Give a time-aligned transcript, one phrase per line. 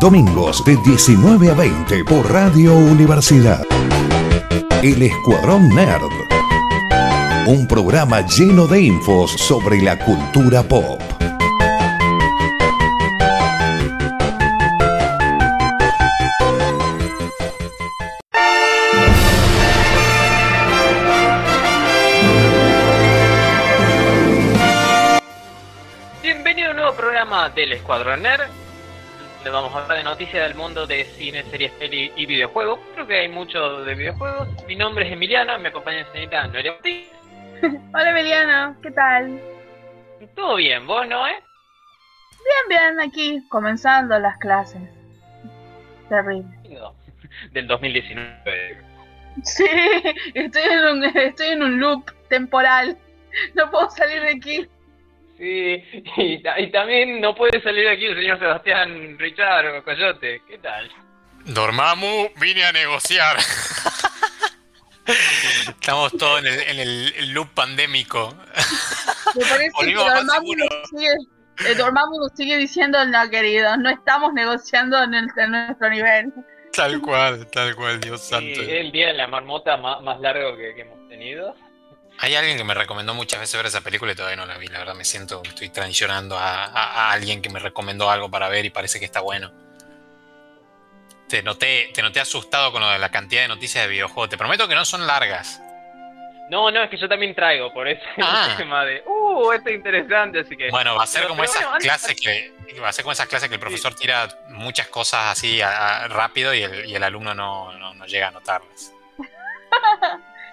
[0.00, 3.64] Domingos de 19 a 20 por Radio Universidad.
[4.80, 6.04] El Escuadrón Nerd.
[7.48, 11.02] Un programa lleno de infos sobre la cultura pop.
[26.22, 28.67] Bienvenido a un nuevo programa del Escuadrón Nerd.
[29.44, 32.80] Le vamos a hablar de noticias del mundo de cine, series, peli y videojuegos.
[32.94, 34.48] Creo que hay mucho de videojuegos.
[34.66, 37.08] Mi nombre es Emiliana, me acompaña la señorita Noelia Ortiz.
[37.62, 39.40] Hola Emiliano, ¿qué tal?
[40.34, 41.36] Todo bien, vos, ¿no, eh?
[42.68, 44.82] Bien, bien, aquí comenzando las clases.
[46.08, 46.48] Terrible.
[46.70, 46.94] No,
[47.52, 48.82] Del 2019.
[49.44, 49.64] Sí,
[50.34, 52.98] estoy en un, estoy en un loop temporal.
[53.54, 54.68] No puedo salir de aquí.
[55.38, 55.82] Sí,
[56.16, 60.42] y, ta- y también no puede salir de aquí el señor Sebastián Richard Coyote.
[60.48, 60.90] ¿Qué tal?
[61.46, 63.36] Dormammu, vine a negociar.
[65.68, 68.34] Estamos todos en el, en el loop pandémico.
[69.34, 70.68] Me parece que Volvimos más Dormammu seguros.
[70.70, 75.50] nos sigue, eh, Dormammu nos sigue diciendo, no querido, no estamos negociando en, el- en
[75.50, 76.32] nuestro nivel.
[76.74, 78.60] Tal cual, tal cual, Dios Sí, santo.
[78.62, 81.54] es el día de la marmota más, más largo que, que hemos tenido.
[82.20, 84.66] Hay alguien que me recomendó muchas veces ver esa película y todavía no la vi.
[84.68, 86.70] La verdad me siento, estoy traicionando a, a-
[87.08, 89.52] a alguien que me recomendó algo para ver y parece que está bueno.
[91.28, 94.30] Te noté, te noté asustado con lo de la cantidad de noticias de videojuegos.
[94.30, 95.60] Te prometo que no son largas.
[96.50, 98.54] No, no, es que yo también traigo, por eso Ah.
[98.56, 100.70] tema de, uh, esto es interesante, así que...
[100.70, 103.48] Bueno, va a ser como esas bueno, clases que va a ser como esas clases
[103.50, 107.34] que el profesor tira muchas cosas así a- a- rápido y el, y el alumno
[107.34, 108.92] no, no- no llega a notarlas.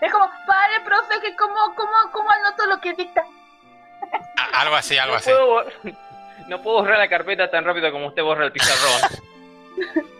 [0.05, 3.23] Es como, pare, profe, que cómo, cómo, cómo anoto lo que dicta.
[4.37, 5.31] A- algo así, algo no así.
[5.31, 5.63] Puedo,
[6.47, 9.01] no puedo borrar la carpeta tan rápido como usted borra el pizarrón.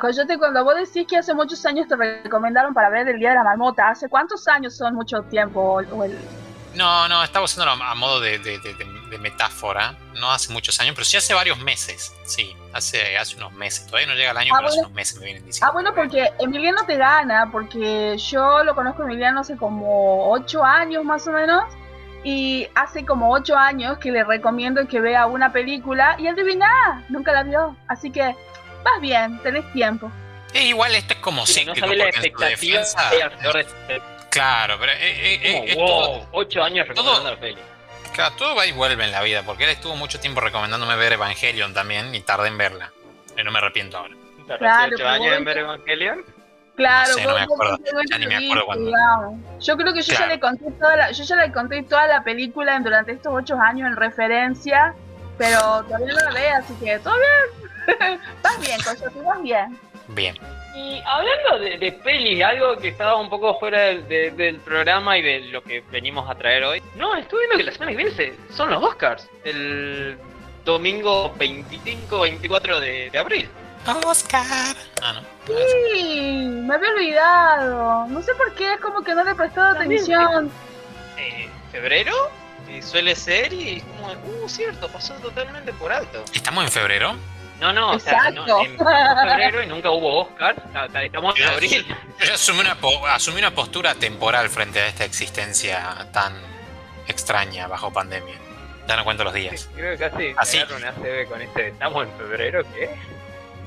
[0.00, 3.36] Coyote, cuando vos decís que hace muchos años te recomendaron para ver el Día de
[3.36, 5.60] la Marmota, ¿hace cuántos años son mucho tiempo?
[5.60, 6.18] O, el-
[6.74, 9.96] No, no, estaba usándolo a, a modo de, de- de- de- de metáfora.
[10.14, 12.14] No hace muchos años, pero sí hace varios meses.
[12.24, 13.86] Sí, hace, hace unos meses.
[13.86, 15.66] Todavía no llega el año, Ah, pero hace unos meses me vienen diciendo.
[15.68, 20.64] Ah, bueno, porque Emiliano te gana, porque yo lo conozco a Emiliano hace como ocho
[20.64, 21.64] años más o menos,
[22.22, 27.32] y hace como ocho años que le recomiendo que vea una película, y adivina, nunca
[27.32, 30.10] la vio, así que vas bien, tenés tiempo.
[30.54, 33.10] Eh, igual esto es como Sí, no sabe la expectativa defensa-
[33.88, 34.00] de
[34.30, 37.58] Claro, pero eh, eh, eh, wow, todo- ocho años recomendando la peli.
[38.14, 41.12] Claro, todo va y vuelve en la vida, porque él estuvo mucho tiempo recomendándome ver
[41.12, 42.90] Evangelion también y tardé en verla.
[43.36, 44.14] Y no me arrepiento ahora.
[44.46, 46.24] ¿Tardaste Claro, años en ver Evangelion?
[46.76, 47.78] Claro, No sé, no me acuerdo,
[48.10, 49.34] ya ni me acuerdo digamos.
[49.60, 52.24] Yo creo que yo ya le conté toda la, yo ya le conté toda la
[52.24, 54.92] película en- durante estos ocho años en referencia,
[55.38, 58.20] pero todavía no la ve, así que todo bien.
[58.42, 59.78] vas bien, Coyote, vas bien.
[60.08, 60.36] Bien.
[60.74, 65.16] Y hablando de, de pelis, algo que estaba un poco fuera del, de- del programa
[65.16, 66.82] y de lo que venimos a traer hoy.
[66.96, 69.28] No, estuve viendo que la semana que viene se- son los Oscars.
[69.44, 70.18] El
[70.64, 73.48] domingo 25, 24 de, de abril.
[74.06, 74.42] Oscar.
[75.02, 75.20] Ah, no.
[75.46, 78.06] Sí, me había olvidado.
[78.08, 80.50] No sé por qué, es como que no le he prestado También, atención.
[81.18, 82.12] Eh, ¿Febrero?
[82.68, 86.24] Y suele ser y es como, uh, cierto, pasó totalmente por alto.
[86.32, 87.14] ¿Estamos en febrero?
[87.60, 88.60] No, no, o sea, no, Exacto.
[88.64, 90.58] en febrero y nunca hubo Oscars.
[90.58, 91.86] o sea, Estamos en abril.
[92.18, 96.34] Yo ya asumí una, po- asumí una postura temporal frente a esta existencia tan
[97.06, 98.34] extraña bajo pandemia.
[98.88, 99.68] Ya no cuento los días.
[99.74, 100.58] Creo que casi Así.
[100.76, 101.68] una ACB con este.
[101.68, 102.90] Estamos en febrero, ¿qué?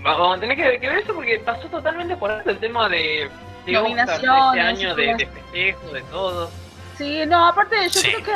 [0.06, 2.88] Va- Vamos a tener que, que ver eso porque pasó totalmente por alto el tema
[2.90, 3.30] de.
[3.66, 6.52] de este año, de, de festejo, de todo.
[6.98, 8.12] Sí, no, aparte yo Sí.
[8.12, 8.34] creo que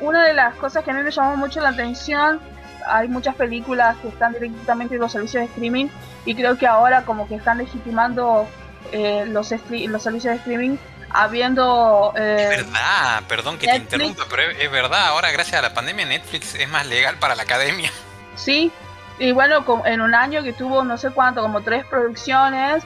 [0.00, 2.40] una de las cosas que a mí me llamó mucho la atención,
[2.88, 5.88] hay muchas películas que están directamente en los servicios de streaming
[6.24, 8.46] y creo que ahora como que están legitimando
[8.92, 10.76] eh, los, los servicios de streaming
[11.10, 12.12] habiendo...
[12.16, 16.06] eh, Es verdad, perdón que te interrumpa, pero es, verdad, ahora gracias a la pandemia
[16.06, 17.90] Netflix es más legal para la academia.
[18.36, 18.70] Sí,
[19.18, 22.84] y bueno, en un año que tuvo no sé cuánto, como tres producciones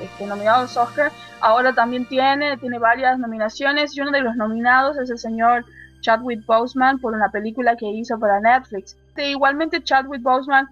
[0.00, 5.08] este, nominados Oscar, ahora también tiene, tiene varias nominaciones y uno de los nominados es
[5.10, 5.64] el señor
[6.00, 8.96] Chadwick Boseman por una película que hizo para Netflix.
[9.22, 10.68] E igualmente Chadwick Boseman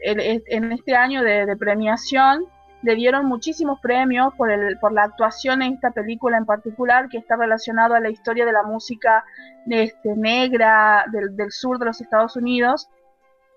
[0.00, 2.44] en, en este año de, premiación
[2.82, 7.16] le dieron muchísimos premios por, el, por la actuación en esta película en particular que
[7.16, 9.24] está relacionado a la historia de la música
[9.66, 12.88] este, negra del, del sur de los Estados Unidos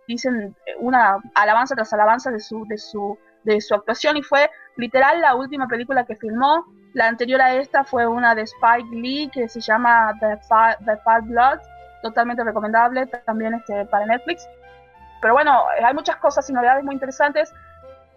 [0.07, 5.21] dicen una alabanza tras alabanza de su, de su, de su actuación y fue literal
[5.21, 6.65] la última película que filmó.
[6.93, 11.67] La anterior a esta fue una de Spike Lee que se llama The Five, Bloods,
[12.07, 14.47] totalmente recomendable también este, para Netflix.
[15.21, 17.53] pero bueno, hay muchas cosas y novedades muy interesantes.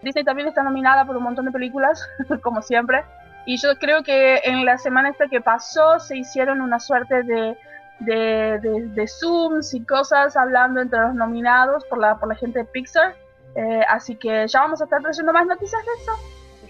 [0.03, 2.09] Disney también está nominada por un montón de películas,
[2.43, 3.05] como siempre.
[3.47, 7.57] Y yo creo que en la semana esta que pasó se hicieron una suerte de,
[8.01, 13.15] de, Zooms y cosas hablando entre los nominados por la, por la gente de Pixar.
[13.57, 16.13] Eh, así que ya vamos a estar trayendo más noticias de eso.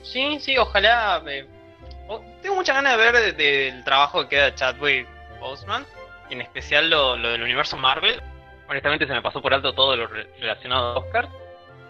[0.02, 1.22] Sí, sí, ojalá.
[1.26, 1.46] Eh,
[2.42, 5.06] tengo muchas ganas de ver del trabajo que queda Chadwick
[5.40, 5.84] Boseman,
[6.30, 8.20] en especial lo, del universo Marvel.
[8.68, 11.28] Honestamente se me pasó por alto todo lo relacionado a Oscar.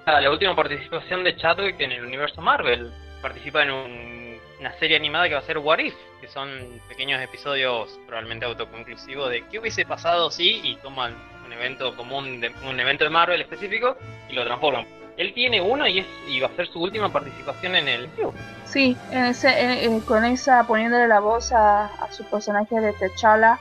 [0.06, 2.90] La última participación de Chadwick en el universo Marvel.
[3.22, 4.20] Participa en un
[4.60, 9.31] una serie animada que va a ser What If, que son pequeños episodios probablemente autoconclusivos
[9.31, 13.40] de qué hubiese pasado si y toman un evento común, de, un evento de Marvel
[13.40, 13.96] específico
[14.28, 14.86] y lo transforman.
[15.16, 18.34] Él tiene uno y, es, y va a ser su última participación en el club.
[18.66, 23.58] Sí, en ese, con esa poniéndole la voz a, su personaje de T'Challa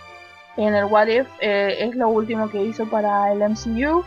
[0.66, 4.04] en el What If, eh, es lo último que hizo para el MCU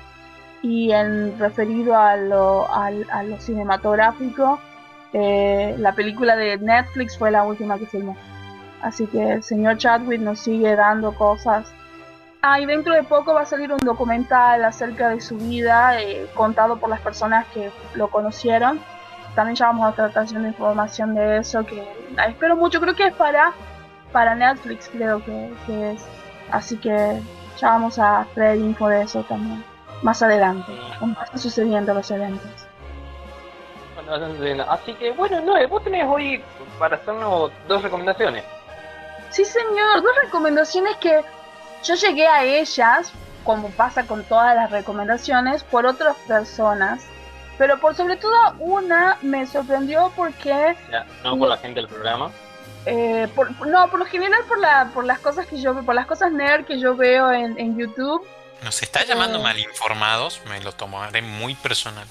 [0.62, 4.60] y en referido a lo, a lo cinematográfico
[5.12, 8.16] eh, la película de Netflix fue la última que filmó.
[8.80, 11.72] Así que el señor Chadwick nos sigue dando cosas.
[12.40, 16.26] Ah, y dentro de poco va a salir un documental acerca de su vida, eh,
[16.34, 18.80] contado por las personas que lo conocieron.
[19.36, 21.86] También ya vamos a estar haciendo información de eso, que
[22.26, 22.80] espero mucho.
[22.80, 23.52] Creo que es para,
[24.10, 26.04] para Netflix, creo que es.
[26.52, 27.20] Así que
[27.58, 29.64] ya vamos a traer info de eso también,
[30.02, 32.50] más adelante, como está sucediendo los eventos.
[34.68, 36.42] Así que bueno, no, vos tenés hoy
[36.78, 38.44] para hacernos dos recomendaciones.
[39.30, 41.22] Sí, señor, dos recomendaciones que
[41.82, 43.12] yo llegué a ellas,
[43.44, 47.02] como pasa con todas las recomendaciones, por otras personas.
[47.56, 50.76] Pero por sobre todo una me sorprendió porque...
[51.24, 52.30] no por la gente del programa.
[52.86, 53.28] Eh,
[53.66, 56.64] no, por lo general por, la, por las cosas que yo por las cosas nerd
[56.64, 58.26] que yo veo en, en YouTube.
[58.62, 62.06] Nos está llamando eh, mal informados, me lo tomaré muy personal.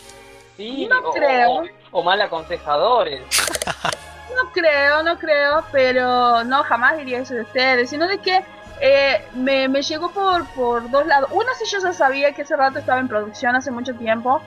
[0.57, 3.21] Sí, no creo o mal aconsejadores.
[4.35, 8.43] no creo, no creo, pero no, jamás diría eso de ustedes, sino de que
[8.79, 11.29] eh, me, llegó por, por dos lados.
[11.33, 14.41] Una sí yo ya sabía que ese rato estaba en producción hace mucho tiempo,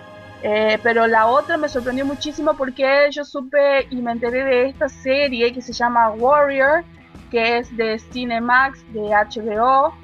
[0.46, 4.90] eh, pero la otra me sorprendió muchísimo porque yo supe y me enteré de esta
[4.90, 6.84] serie que se llama Warrior,
[7.30, 9.94] que es de Cinemax, de HBO.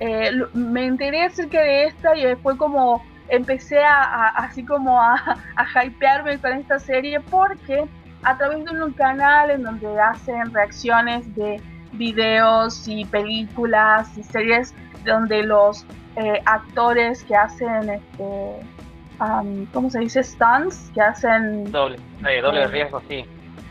[0.00, 5.84] Eh, me enteré acerca de esta y fue como empecé a, así como a, a
[5.84, 7.84] hypearme con esta serie porque
[8.22, 11.60] a través de un canal en donde hacen reacciones de
[11.92, 14.74] videos y películas y series
[15.04, 15.84] donde los
[16.16, 18.60] eh, actores que hacen este
[19.72, 20.22] ¿cómo se dice?
[20.22, 23.24] stunts que hacen doble, eh, doble de riesgo sí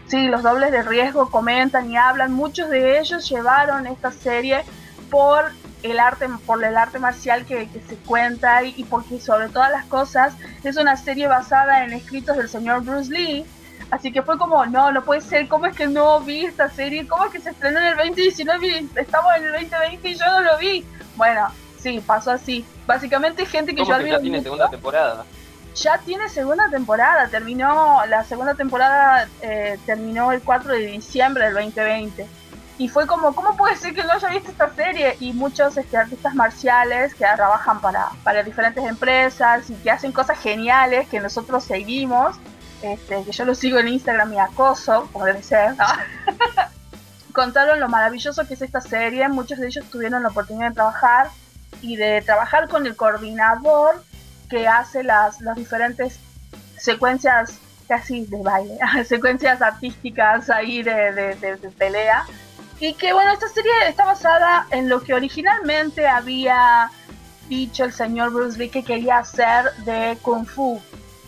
[0.07, 4.63] sí los dobles de riesgo comentan y hablan muchos de ellos llevaron esta serie
[5.09, 5.51] por
[5.83, 10.35] el arte, por el arte marcial que, se cuenta y, porque sobre todas las cosas
[10.63, 13.45] es una serie basada en escritos del señor Bruce Lee.
[13.91, 17.07] Así que fue como, no, no puede ser, ¿cómo es que no vi esta serie?
[17.07, 20.41] ¿Cómo es que se estrenó en el 2019 estamos en el 2020 y yo no
[20.41, 20.85] lo vi?
[21.15, 21.47] Bueno,
[21.79, 22.65] sí, pasó así.
[22.85, 25.25] Básicamente gente que yo Ya tiene segunda temporada.
[25.75, 31.53] Ya tiene segunda temporada, terminó, la segunda temporada eh, terminó el 4 de diciembre del
[31.53, 32.27] 2020
[32.79, 35.17] y fue como, ¿cómo puede ser que no haya visto esta serie?
[35.19, 40.39] Y muchos este, artistas marciales que trabajan para, para diferentes empresas y que hacen cosas
[40.39, 42.37] geniales que nosotros seguimos,
[42.81, 45.75] este, que yo lo sigo en Instagram y acoso, como debe ser,
[47.33, 51.29] contaron lo maravilloso que es esta serie, muchos de ellos tuvieron la oportunidad de trabajar
[51.81, 54.01] y de trabajar con el coordinador
[54.49, 56.19] que hace las, las diferentes
[56.77, 62.25] secuencias casi de baile, secuencias artísticas ahí de, de, de pelea
[62.79, 66.89] y que bueno, esta serie está basada en lo que originalmente había
[67.49, 70.79] dicho el señor Bruce Lee que quería hacer de Kung Fu,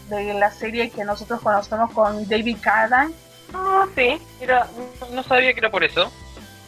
[0.10, 3.14] de la serie que nosotros conocemos con David Carradine.
[3.54, 4.22] Ah, sí,
[5.12, 6.10] no sabía que era por eso.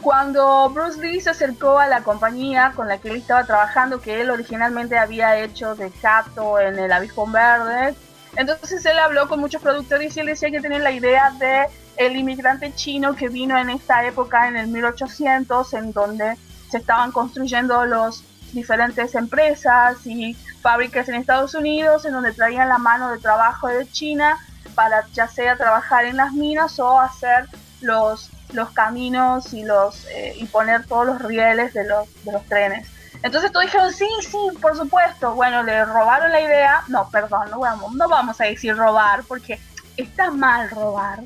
[0.04, 4.20] Cuando Bruce Lee se acercó a la compañía con la que él estaba trabajando, que
[4.20, 7.96] él originalmente había hecho de Kato en el Abispón Verde,
[8.36, 11.68] entonces él habló con muchos productores y él decía que tenía la idea de
[11.98, 16.36] el inmigrante chino que vino en esta época, en el 1800, en donde
[16.70, 22.78] se estaban construyendo los diferentes empresas y fábricas en Estados Unidos, en donde traían la
[22.78, 24.38] mano de trabajo de China
[24.76, 27.48] para ya sea trabajar en las minas o hacer
[27.82, 32.46] los, los caminos y, los, eh, y poner todos los rieles de los, de los
[32.46, 32.88] trenes.
[33.22, 35.34] Entonces todos dijeron, sí, sí, por supuesto.
[35.34, 36.84] Bueno, le robaron la idea.
[36.88, 39.60] No, perdón, no vamos, no vamos a decir robar porque
[39.98, 41.20] está mal robar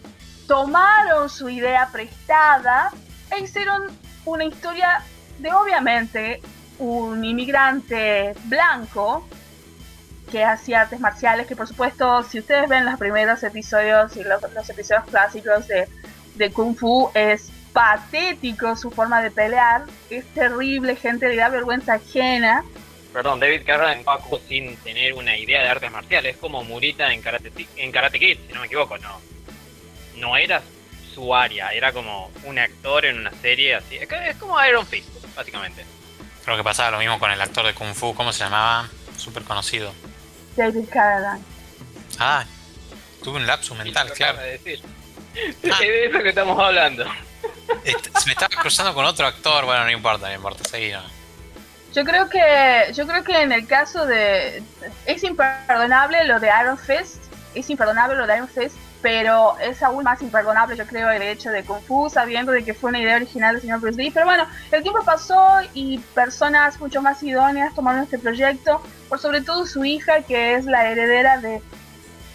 [0.48, 2.92] tomaron su idea prestada
[3.30, 3.84] e hicieron
[4.26, 5.04] una historia
[5.40, 6.42] de obviamente
[6.80, 9.28] un inmigrante blanco
[10.32, 14.70] que hacía artes marciales, que por supuesto, si ustedes ven los primeros episodios y los,
[14.70, 15.88] episodios clásicos de,
[16.38, 21.94] de Kung Fu, es patético su forma de pelear, es terrible, gente le da vergüenza
[21.94, 22.63] ajena.
[23.13, 27.22] Perdón, David Carradine Paco sin tener una idea de artes marciales, es como Murita en
[27.22, 29.20] Karate, en Karate Kid, si no me equivoco, no.
[30.17, 30.62] No era
[31.13, 33.96] su área, era como un actor en una serie así.
[33.98, 35.86] Es como Iron Fist, básicamente.
[36.44, 38.89] Creo que pasaba lo mismo con el actor de Kung Fu, ¿cómo se llamaba?
[39.17, 39.94] Súper conocido.
[40.56, 41.44] David Carradine.
[42.20, 42.46] Ah,
[43.24, 44.39] tuve un lapsus mental, claro.
[44.39, 44.82] Decir.
[45.72, 45.79] Ah.
[45.79, 47.06] de eso que estamos hablando.
[47.84, 50.94] Este, se me estaba cruzando con otro actor, bueno, no importa, no importa, seguí.
[51.94, 54.62] Yo creo que yo creo que en el caso de
[55.06, 57.24] es imperdonable lo de Iron Fist,
[57.56, 61.50] es imperdonable lo de Iron Fist, pero es aún más imperdonable yo creo el hecho
[61.50, 64.25] de Kung Fu sabiendo de que fue una idea original del señor Bruce Lee, pero
[64.25, 69.65] bueno, el tiempo pasó y personas mucho más idóneas tomaron este proyecto, por sobre todo
[69.65, 71.62] su hija que es la heredera de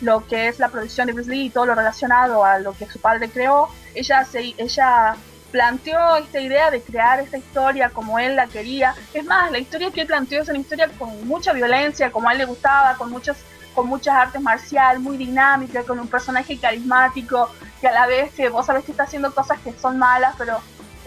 [0.03, 2.87] lo que es la producción de Bruce Lee y todo lo relacionado a lo que
[2.87, 5.17] su padre creó, ella se ella
[5.53, 8.95] planteó esta idea de crear esta historia como él la quería.
[9.15, 12.33] Es más, la historia que él planteó es una historia con mucha violencia, como a
[12.33, 13.37] él le gustaba, con muchos
[13.75, 17.49] con muchas artes marciales, muy dinámica, con un personaje carismático,
[17.81, 20.59] que a la vez que vos sabés que está haciendo cosas que son malas, pero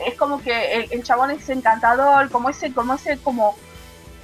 [0.03, 3.55] es como que el, chabón es encantador, como ese, como ese, como,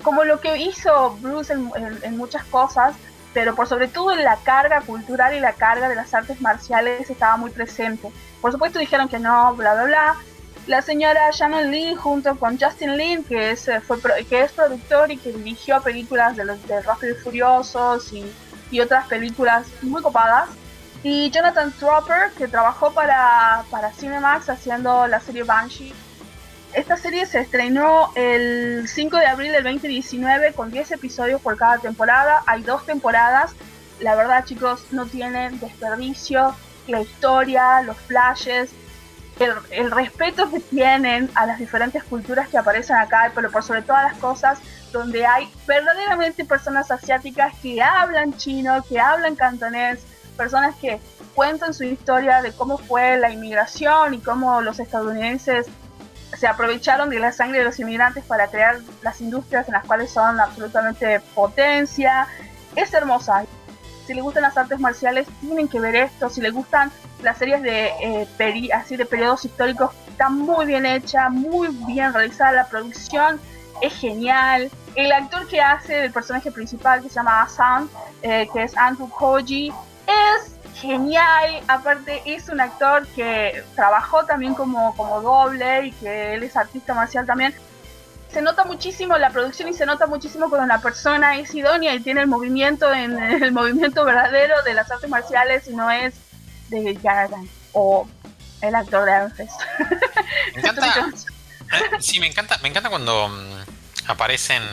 [0.01, 2.95] como lo que hizo Bruce en muchas cosas,
[3.33, 7.37] pero por sobre todo la carga cultural y la carga de las artes marciales estaba
[7.37, 8.11] muy presente.
[8.41, 10.15] Por supuesto dijeron que no, bla, bla, bla.
[10.67, 15.11] La señora Shannon Lee junto con Justin Lin, que es, eh, fue, que es productor
[15.11, 18.31] y que dirigió películas de los de Rápido y Furiosos y,
[18.69, 20.49] y otras películas muy copadas.
[21.03, 25.95] Y Jonathan Tropper, que trabajó para, para Cinemax haciendo la serie Banshee
[26.73, 31.79] esta serie se estrenó el 5 de abril del 2019 con 10 episodios por cada
[31.79, 32.43] temporada.
[32.47, 33.53] Hay dos temporadas.
[33.99, 36.55] La verdad, chicos, no tienen desperdicio.
[36.87, 38.71] La historia, los flashes,
[39.71, 44.03] el, respeto que tienen a las diferentes culturas que aparecen acá, pero por sobre todas
[44.03, 44.59] las cosas,
[44.91, 50.03] donde hay verdaderamente personas asiáticas que hablan chino, que hablan cantonés,
[50.37, 50.99] personas que
[51.35, 55.67] cuentan su historia de cómo fue la inmigración y cómo los estadounidenses
[56.37, 60.11] se aprovecharon de la sangre de los inmigrantes para crear las industrias en las cuales
[60.11, 62.27] son absolutamente potencia.
[62.75, 63.45] Es hermosa.
[64.05, 66.29] Si les gustan las artes marciales, tienen que ver esto.
[66.29, 71.29] Si les gustan las series de, eh, así de periodos históricos, está muy bien hecha,
[71.29, 73.39] muy bien realizada la producción.
[73.81, 74.69] Es genial.
[74.95, 77.89] El actor que hace el personaje principal, que se llama Asan,
[78.21, 79.71] eh, que es Andrew Koji,
[80.07, 81.61] es genial.
[81.67, 86.93] Aparte, es un actor que trabajó también como, como doble y que él es artista
[86.93, 87.53] marcial también.
[88.33, 91.99] Se nota muchísimo la producción y se nota muchísimo cuando una persona es idónea y
[91.99, 96.15] tiene el movimiento en el movimiento verdadero de las artes marciales y no es
[96.69, 98.07] de Gargan o
[98.61, 99.33] el actor de Iron
[100.55, 100.87] Me encanta,
[101.73, 104.63] eh, sí, me encanta, me encanta cuando mm, aparecen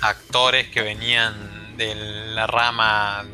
[0.00, 3.24] actores que venían de la rama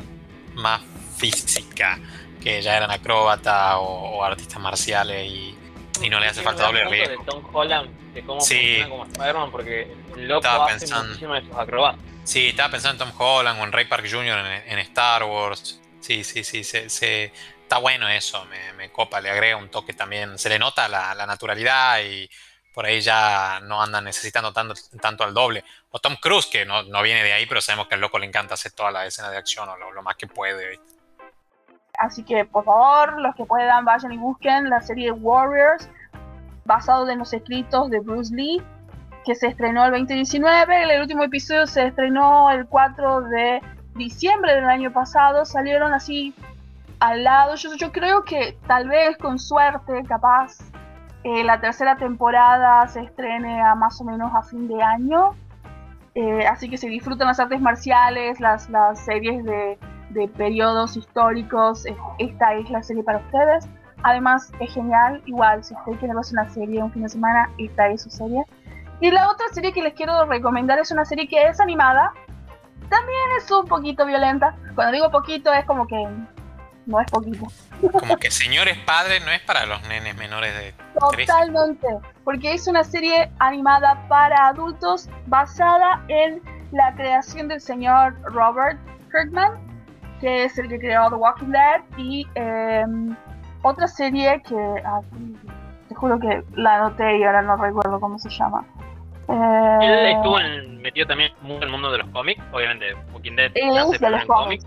[0.55, 0.81] más
[1.17, 1.99] física
[2.43, 5.57] que ya eran acróbata o, artistas marciales y,
[6.09, 7.23] no le hace falta doble riesgo.
[7.23, 8.83] De Tom Holland, de cómo sí.
[8.89, 12.01] como Spider-Man, porque el loco estaba hace pensando, de sus acrobatas.
[12.25, 14.45] Sí, estaba pensando en Tom Holland o en Ray Park Jr.
[14.67, 15.79] en, Star Wars.
[16.01, 17.31] Sí, sí, sí, se, se,
[17.61, 20.37] está bueno eso, me, me, copa, le agrega un toque también.
[20.37, 22.29] Se le nota la, la naturalidad y
[22.73, 25.63] por ahí ya no andan necesitando tanto, tanto al doble.
[25.91, 28.25] O Tom Cruise, que no, no, viene de ahí, pero sabemos que al loco le
[28.25, 30.71] encanta hacer toda la escena de acción o lo, lo más que puede.
[30.71, 30.92] ¿viste?
[31.99, 35.89] Así que por favor, los que puedan vayan y busquen la serie Warriors,
[36.65, 38.61] basado en los escritos de Bruce Lee,
[39.25, 40.95] que se estrenó el 2019.
[40.95, 43.61] El último episodio se estrenó el 4 de
[43.95, 45.45] diciembre del año pasado.
[45.45, 46.33] Salieron así
[46.99, 47.55] al lado.
[47.55, 50.57] Yo, yo creo que tal vez con suerte, capaz,
[51.23, 55.35] eh, la tercera temporada se estrene a más o menos a fin de año.
[56.15, 59.77] Eh, así que se disfrutan las artes marciales, las, las series de
[60.09, 61.85] de periodos históricos,
[62.19, 63.67] esta es la serie para ustedes.
[64.03, 67.87] Además, es genial, igual, si usted quiere ver una serie un fin de semana, esta
[67.87, 68.43] es su serie.
[68.99, 72.13] Y la otra serie que les quiero recomendar es una serie que es animada,
[72.89, 74.55] también es un poquito violenta.
[74.75, 76.07] Cuando digo poquito es como que
[76.85, 77.47] no es poquito.
[77.91, 81.87] Como que señores padres no es para los nenes menores de Totalmente,
[82.23, 86.41] porque es una serie animada para adultos basada en
[86.71, 88.79] la creación del señor Robert
[89.11, 89.72] Kirkman,
[90.23, 93.13] que es el que creó The Walking Dead, y em,
[93.61, 95.01] otra serie que, ah,
[95.89, 98.65] te juro que la anoté y ahora no recuerdo cómo se llama.
[99.27, 100.37] Él estuvo
[100.81, 104.23] metido también mucho en el mundo de los cómics, obviamente Walking Dead nace de los
[104.23, 104.65] cómics.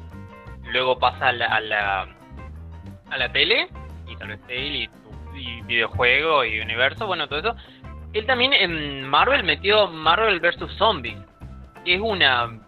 [0.72, 2.06] luego pasa a la, a la,
[3.10, 3.70] a la tele,
[4.06, 4.90] y tal vez y,
[5.34, 7.56] y videojuego y universo, bueno, todo eso.
[8.12, 10.70] Él también en Marvel metió Marvel vs.
[10.76, 11.16] Zombies,
[11.82, 12.60] que es una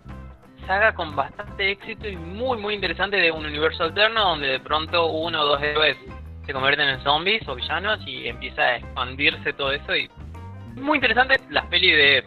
[0.68, 5.06] saga con bastante éxito y muy muy interesante de un universo alterno donde de pronto
[5.06, 5.96] uno o dos héroes
[6.44, 10.10] se convierten en zombies o villanos y empieza a expandirse todo eso y
[10.76, 11.40] muy interesante.
[11.48, 12.24] Las pelis de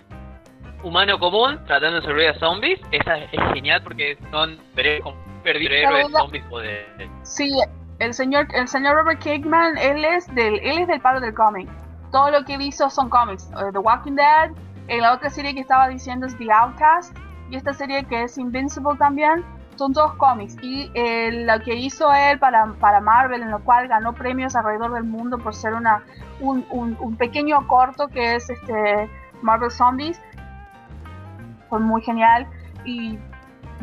[0.83, 5.13] humano común tratando de sobrevivir a zombies esa es genial porque son perdidos
[5.71, 6.83] héroes zombies o de
[7.21, 7.51] sí
[7.99, 11.69] el señor el señor Robert Kirkman él es del él es del palo del cómic.
[12.11, 14.49] Todo lo que hizo son cómics uh, The Walking Dead
[14.87, 17.15] en la otra serie que estaba diciendo es The Outcast
[17.51, 19.43] y esta serie que es Invincible también,
[19.75, 20.55] son todos cómics.
[20.61, 24.93] Y eh, lo que hizo él para, para Marvel, en lo cual ganó premios alrededor
[24.93, 26.03] del mundo por ser una,
[26.39, 29.09] un, un, pequeño corto que es este
[29.41, 30.21] Marvel Zombies,
[31.69, 32.47] fue muy genial.
[32.85, 33.19] Y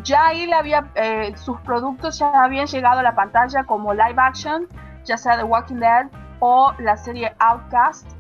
[0.03, 4.67] ya él había, eh, sus productos ya habían llegado a la pantalla como live action,
[5.05, 6.07] ya sea The Walking Dead
[6.41, 8.18] o la serie Outcast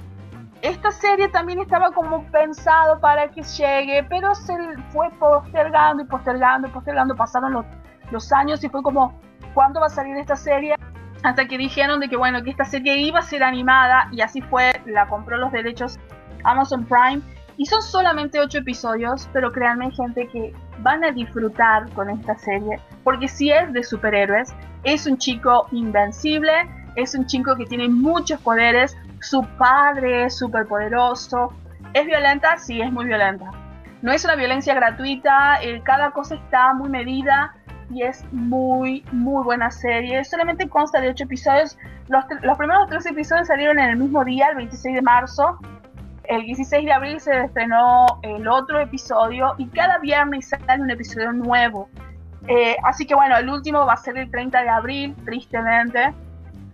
[0.62, 4.54] esta serie también estaba como pensado para que llegue, pero se
[4.90, 7.66] fue postergando y postergando y postergando, pasaron los,
[8.10, 9.20] los años y fue como,
[9.54, 10.74] ¿cuándo va a salir esta serie?
[11.22, 14.40] Hasta que dijeron de que bueno, que esta serie iba a ser animada y así
[14.42, 15.98] fue, la compró los derechos
[16.44, 17.20] Amazon Prime
[17.56, 22.80] y son solamente ocho episodios, pero créanme gente que van a disfrutar con esta serie,
[23.02, 26.52] porque si es de superhéroes, es un chico invencible,
[26.94, 31.52] es un chico que tiene muchos poderes, su padre es súper poderoso.
[31.94, 32.58] ¿Es violenta?
[32.58, 33.50] Sí, es muy violenta.
[34.02, 37.54] No es una violencia gratuita, eh, cada cosa está muy medida
[37.90, 40.24] y es muy, muy buena serie.
[40.24, 41.76] Solamente consta de 8 episodios.
[42.08, 45.58] Los, los primeros tres episodios salieron en el mismo día, el 26 de marzo.
[46.24, 51.32] El 16 de abril se estrenó el otro episodio y cada viernes sale un episodio
[51.32, 51.88] nuevo.
[52.46, 56.14] Eh, así que bueno, el último va a ser el 30 de abril, tristemente.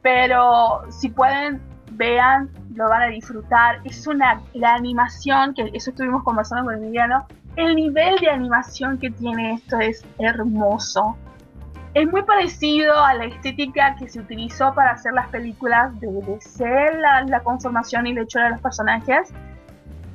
[0.03, 1.63] Pero si pueden
[1.97, 3.81] vean, lo van a disfrutar.
[3.85, 7.27] Es una, la animación, que eso estuvimos conversando con Emiliano,
[7.57, 11.17] el nivel de animación que tiene esto es hermoso.
[11.95, 16.65] Es muy parecido a la estética que se utilizó para hacer las películas de DC,
[16.99, 19.33] la, la conformación y la hechura de los personajes,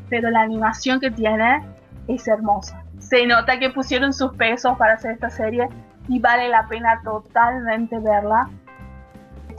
[0.10, 1.64] pero la animación que tiene
[2.10, 2.84] es hermosa.
[2.98, 5.70] Se nota que pusieron sus pesos para hacer esta serie
[6.10, 8.50] y vale la pena totalmente verla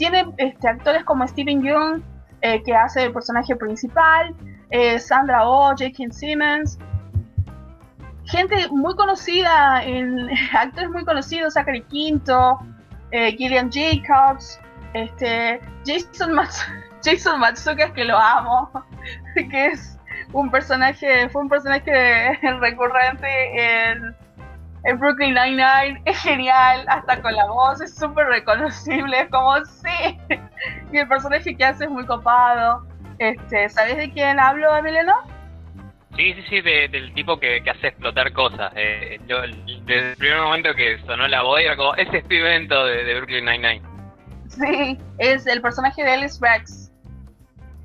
[0.01, 2.03] tiene este, actores como Steven Yeun,
[2.43, 4.35] eh, que hace el personaje principal,
[4.71, 6.11] eh, Sandra Oh, J.K.
[6.11, 6.79] Simmons,
[8.25, 12.59] gente muy conocida, en, actores muy conocidos, Zachary Quinto,
[13.11, 14.61] eh, Gillian Jacobs,
[14.95, 16.67] este, Jason, Mats
[17.05, 18.71] Jason Matsuka, que lo amo,
[19.35, 19.99] que es
[20.33, 23.27] un personaje, fue un personaje recurrente
[23.91, 24.15] en
[24.85, 30.19] en Brooklyn Nine-Nine es genial, hasta con la voz, es súper reconocible, es como sí.
[30.93, 32.87] Y el personaje que hace es muy copado.
[33.19, 35.15] Este, ¿Sabes de quién hablo, Emiliano?
[36.17, 38.73] Sí, sí, sí, del tipo que, hace explotar cosas.
[38.77, 39.21] Eh,
[39.87, 43.45] desde el primer momento que sonó la voz, era como, ese es evento de, Brooklyn
[43.45, 43.83] Nine-Nine.
[44.49, 46.93] Sí, es el personaje de Ellis Rex.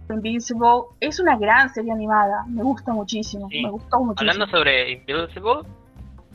[0.09, 4.31] Invincible es una gran serie animada, me gusta muchísimo, me gustó muchísimo.
[4.31, 5.63] Hablando sobre Invincible,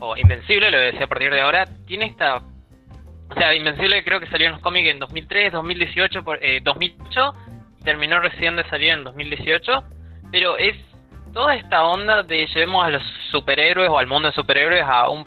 [0.01, 2.37] o Invencible, lo decía a partir de ahora, tiene esta...
[2.37, 7.35] O sea, Invencible creo que salió en los cómics en 2003, 2018, por, eh, 2008,
[7.85, 9.85] terminó recién de salir en 2018,
[10.33, 10.77] pero es
[11.33, 15.25] toda esta onda de llevemos a los superhéroes o al mundo de superhéroes a un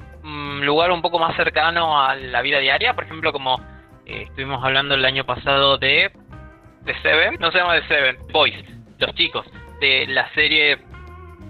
[0.66, 3.60] lugar un poco más cercano a la vida diaria, por ejemplo, como
[4.06, 6.12] eh, estuvimos hablando el año pasado de,
[6.82, 8.56] de Seven, no se llama de Seven, Boys,
[9.00, 9.46] los chicos,
[9.80, 10.78] de la serie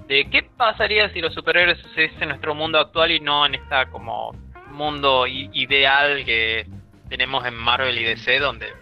[0.07, 4.31] de qué pasaría si los superhéroes en nuestro mundo actual y no en esta como
[4.71, 6.65] mundo ideal que
[7.09, 8.73] tenemos en Marvel y DC donde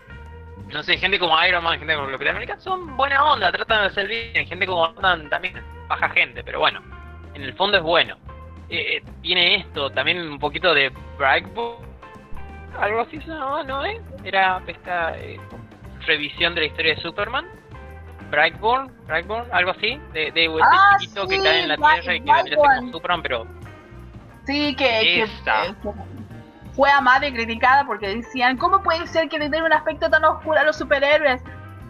[0.71, 3.87] no sé, gente como Iron Man, gente como Capitán América son buena onda, tratan de
[3.87, 4.93] hacer bien, gente como
[5.29, 6.81] también baja gente, pero bueno,
[7.33, 8.17] en el fondo es bueno.
[8.69, 11.83] Eh, eh, tiene esto, también un poquito de Brightbook,
[12.79, 13.85] algo así no, ¿no?
[13.85, 13.99] Eh?
[14.23, 15.37] Era esta eh,
[16.05, 17.45] revisión de la historia de Superman
[18.31, 22.33] Brightborn, Brightborn, algo así, de, de ah, chiquito que cae en la tierra y que
[22.33, 23.45] vendría como Superman, pero.
[24.45, 25.27] Sí, que,
[26.73, 30.23] fue amada y criticada porque decían, ¿cómo puede ser que le den un aspecto tan
[30.23, 31.41] oscuro a los superhéroes?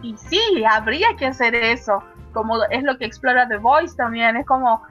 [0.02, 2.02] Y sí, habría que hacer eso,
[2.32, 4.82] como es lo que explora The Voice también, es como,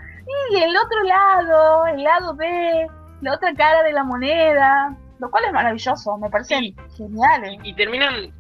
[0.52, 2.88] y el otro lado, el lado B,
[3.20, 7.60] la otra cara de la moneda, lo cual es maravilloso, me parecen geniales.
[7.62, 8.32] y terminan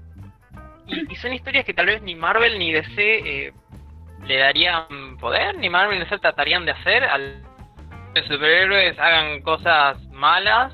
[1.10, 3.54] y, son historias que tal vez ni Marvel ni DC eh,
[4.26, 7.52] le darían poder, ni Marvel ni DC tratarían de hacer al
[8.16, 10.74] los superhéroes hagan cosas malas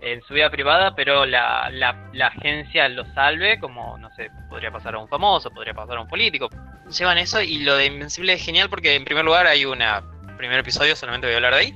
[0.00, 4.70] en su vida privada, pero la, la, la, agencia lo salve, como, no sé, podría
[4.70, 6.48] pasar a un famoso, podría pasar a un político.
[6.96, 10.02] Llevan eso y lo de Invencible es genial porque en primer lugar hay una,
[10.36, 11.74] primer episodio, solamente voy a hablar de ahí,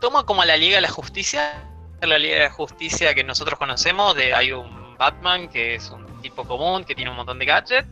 [0.00, 1.62] toma como a la Liga de la Justicia,
[2.00, 6.05] la Liga de la Justicia que nosotros conocemos, de hay un Batman que es un
[6.30, 7.88] tipo común, que tiene un montón de gadgets,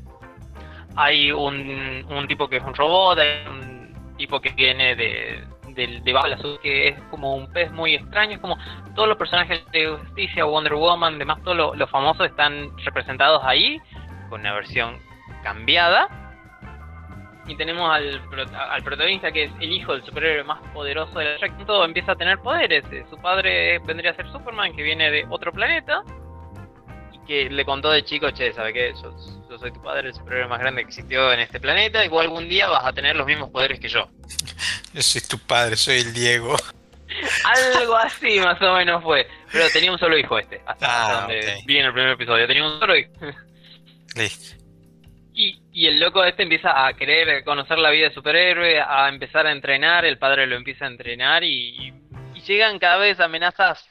[0.97, 5.45] hay un, un tipo que es un robot, hay un tipo que viene de,
[5.75, 8.57] del de Bajo Azul, que es como un pez muy extraño, es como
[8.95, 13.81] todos los personajes de Justicia, Wonder Woman, demás, todos los, famosos están representados ahí,
[14.29, 14.99] con una versión
[15.43, 16.09] cambiada.
[17.47, 18.23] Y tenemos al,
[18.71, 22.17] al protagonista que es el hijo del superhéroe más poderoso de la todo empieza a
[22.17, 22.85] tener poderes.
[22.91, 26.03] Eh, su padre vendría a ser Superman, que viene de otro planeta,
[27.25, 28.93] que le contó de chico, che, ¿sabe qué?
[29.03, 29.15] Yo,
[29.49, 32.23] yo soy tu padre, el superhéroe más grande que existió en este planeta, y vos
[32.23, 34.09] algún día vas a tener los mismos poderes que yo.
[34.93, 36.57] Yo soy tu padre, soy el Diego.
[37.77, 39.27] Algo así más o menos fue.
[39.53, 40.61] Pero tenía un solo hijo este.
[40.67, 42.47] Hasta ah, donde vi en el primer episodio.
[42.47, 43.13] Tenía un solo hijo.
[44.17, 44.57] Listo.
[45.33, 49.49] Y, y el loco este empieza a querer conocer la vida de superhéroe, a empezar
[49.49, 51.93] a entrenar, el padre lo empieza a entrenar y,
[52.35, 53.85] y llegan cada vez amenazas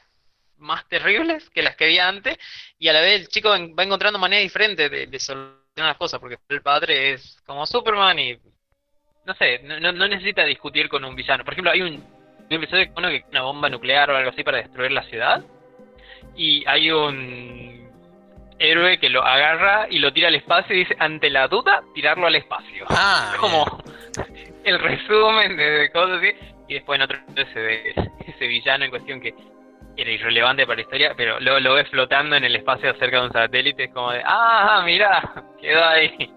[0.56, 2.38] más terribles que las que había antes
[2.84, 6.20] y a la vez el chico va encontrando maneras diferentes de, de solucionar las cosas
[6.20, 8.36] porque el padre es como Superman y
[9.24, 11.44] no sé, no, no, necesita discutir con un villano.
[11.44, 12.04] Por ejemplo, hay un,
[12.50, 15.42] episodio que que una bomba nuclear o algo así para destruir la ciudad.
[16.36, 17.90] Y hay un
[18.58, 22.26] héroe que lo agarra y lo tira al espacio y dice, ante la duda, tirarlo
[22.26, 22.84] al espacio.
[22.90, 23.64] Ah, Como
[24.62, 26.32] el resumen de, cosas así.
[26.68, 27.94] Y después en otro ese,
[28.26, 29.32] ese villano en cuestión que
[29.96, 33.26] era irrelevante para la historia, pero luego lo ves flotando en el espacio cerca de
[33.26, 36.32] un satélite, es como de, ah, mira, quedó ahí.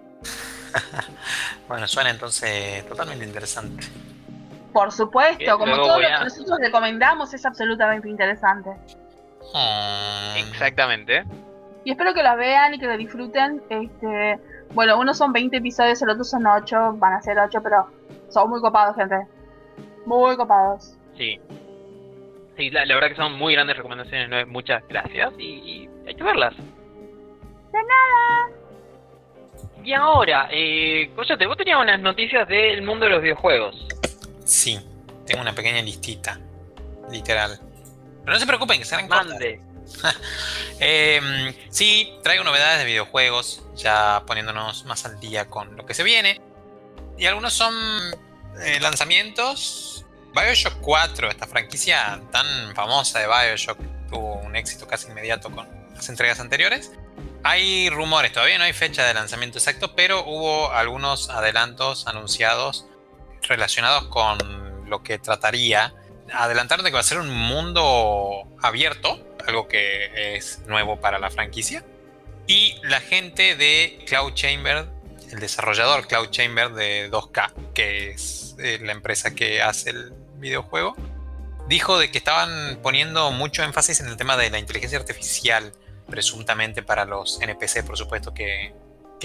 [1.67, 3.85] bueno, suena entonces totalmente interesante.
[4.73, 8.69] Por supuesto, como todo lo que nosotros recomendamos es absolutamente interesante.
[9.55, 10.35] Ah.
[10.37, 11.23] Exactamente.
[11.83, 13.63] Y espero que la vean y que la disfruten.
[13.69, 14.39] Este,
[14.73, 17.87] bueno, unos son 20 episodios, el otro son 8, van a ser 8, pero
[18.29, 19.25] son muy copados, gente.
[20.05, 20.95] Muy copados.
[21.15, 21.39] Sí.
[22.57, 26.55] Sí, la, verdad que son muy grandes recomendaciones, muchas gracias y, y hay que verlas.
[26.55, 28.57] De nada.
[29.83, 33.87] Y ahora, eh, Coyote, vos tenías unas noticias del mundo de los videojuegos.
[34.43, 34.79] Sí,
[35.25, 36.39] tengo una pequeña listita,
[37.09, 37.59] literal.
[38.19, 39.61] Pero no se preocupen, que serán Mande.
[40.81, 46.03] eh, sí, traigo novedades de videojuegos, ya poniéndonos más al día con lo que se
[46.03, 46.41] viene.
[47.17, 47.73] Y algunos son
[48.65, 49.96] eh, lanzamientos.
[50.39, 56.09] Bioshock 4, esta franquicia tan famosa de Bioshock, tuvo un éxito casi inmediato con las
[56.09, 56.91] entregas anteriores.
[57.43, 62.85] Hay rumores, todavía no hay fecha de lanzamiento exacto, pero hubo algunos adelantos anunciados
[63.41, 65.95] relacionados con lo que trataría.
[66.31, 71.31] Adelantaron de que va a ser un mundo abierto, algo que es nuevo para la
[71.31, 71.83] franquicia.
[72.45, 74.87] Y la gente de Cloud Chamber,
[75.31, 80.95] el desarrollador Cloud Chamber de 2K, que es eh, la empresa que hace el videojuego,
[81.67, 85.73] dijo de que estaban poniendo mucho énfasis en el tema de la inteligencia artificial
[86.09, 88.73] presuntamente para los NPC, por supuesto, que,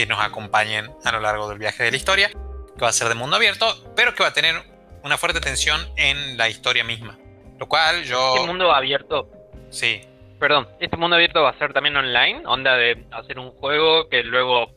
[0.09, 3.15] nos acompañen a lo largo del viaje de la historia, que va a ser de
[3.15, 4.57] mundo abierto, pero que va a tener
[5.05, 7.19] una fuerte tensión en la historia misma.
[7.59, 8.35] Lo cual yo...
[8.35, 9.31] Este mundo abierto...
[9.71, 10.01] Sí.
[10.41, 12.43] Perdón, ¿este mundo abierto va a ser también online?
[12.47, 14.73] ¿Onda de hacer un juego que luego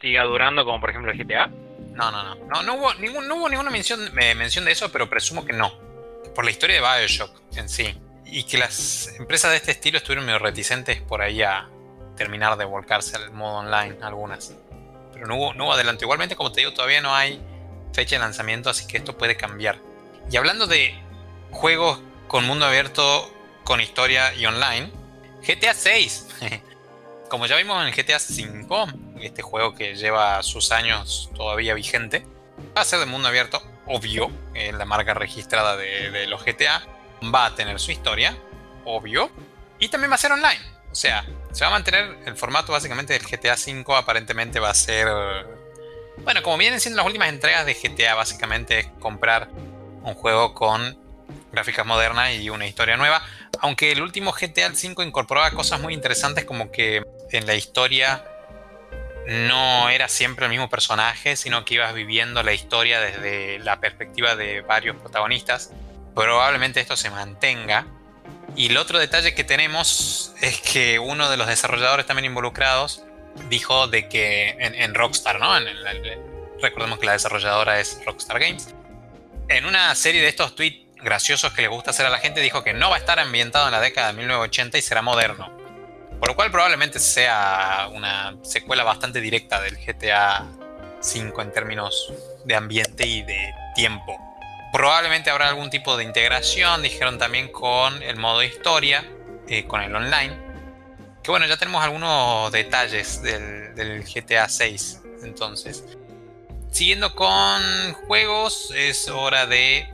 [0.00, 1.50] siga durando, como por ejemplo el GTA?
[2.00, 2.62] No, no, no.
[2.62, 5.70] No, hubo, ningún, no hubo ninguna mención, eh, mención de eso, pero presumo que no.
[6.34, 10.24] Por la historia de Bioshock en sí y que las empresas de este estilo estuvieron
[10.24, 11.68] medio reticentes por ahí a
[12.16, 14.54] terminar de volcarse al modo online, algunas.
[15.12, 16.04] Pero no hubo, no adelanto.
[16.06, 17.38] Igualmente, como te digo, todavía no hay
[17.92, 19.78] fecha de lanzamiento, así que esto puede cambiar.
[20.30, 20.98] Y hablando de
[21.50, 23.30] juegos con mundo abierto,
[23.64, 24.90] con historia y online,
[25.46, 26.28] GTA 6.
[27.28, 28.88] Como ya vimos en GTA 5,
[29.22, 32.26] este juego que lleva sus años todavía vigente,
[32.76, 36.82] va a ser de mundo abierto, obvio, la marca registrada de, de los GTA
[37.34, 38.36] va a tener su historia,
[38.84, 39.30] obvio,
[39.78, 40.60] y también va a ser online.
[40.90, 44.74] O sea, se va a mantener el formato básicamente del GTA V, aparentemente va a
[44.74, 45.08] ser...
[46.18, 49.48] Bueno, como vienen siendo las últimas entregas de GTA, básicamente es comprar
[50.02, 50.98] un juego con
[51.52, 53.22] gráficas modernas y una historia nueva.
[53.60, 58.24] Aunque el último GTA V incorporaba cosas muy interesantes como que en la historia
[59.26, 64.36] no era siempre el mismo personaje, sino que ibas viviendo la historia desde la perspectiva
[64.36, 65.70] de varios protagonistas
[66.14, 67.86] probablemente esto se mantenga.
[68.56, 73.02] Y el otro detalle que tenemos es que uno de los desarrolladores también involucrados
[73.48, 75.52] dijo de que en, Rockstar, ¿no?
[76.60, 78.74] Recordemos que la desarrolladora es Rockstar Games.
[79.48, 82.62] En una serie de estos tweets graciosos que le gusta hacer a la gente, dijo
[82.62, 85.59] que no va a estar ambientado en la década de 1980 y será moderno.
[86.20, 90.46] Por lo cual probablemente sea una secuela bastante directa del GTA
[91.02, 92.12] V en términos
[92.44, 94.18] de ambiente y de tiempo.
[94.70, 99.04] Probablemente habrá algún tipo de integración, dijeron también con el modo historia,
[99.48, 100.36] eh, con el online.
[101.22, 105.00] Que bueno, ya tenemos algunos detalles del, del GTA 6.
[105.22, 105.84] Entonces,
[106.70, 109.88] siguiendo con juegos, es hora de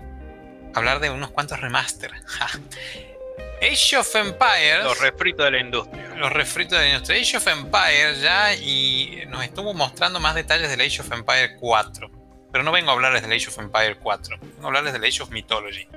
[0.74, 2.10] hablar de unos cuantos remaster.
[3.62, 4.84] Age of Empires.
[4.84, 6.14] Los refritos de la industria.
[6.16, 7.20] Los refritos de la industria.
[7.20, 12.10] Age of Empires ya y nos estuvo mostrando más detalles del Age of Empires 4.
[12.52, 14.38] Pero no vengo a hablarles del Age of Empires 4.
[14.40, 15.88] Vengo a hablarles del Age of Mythology.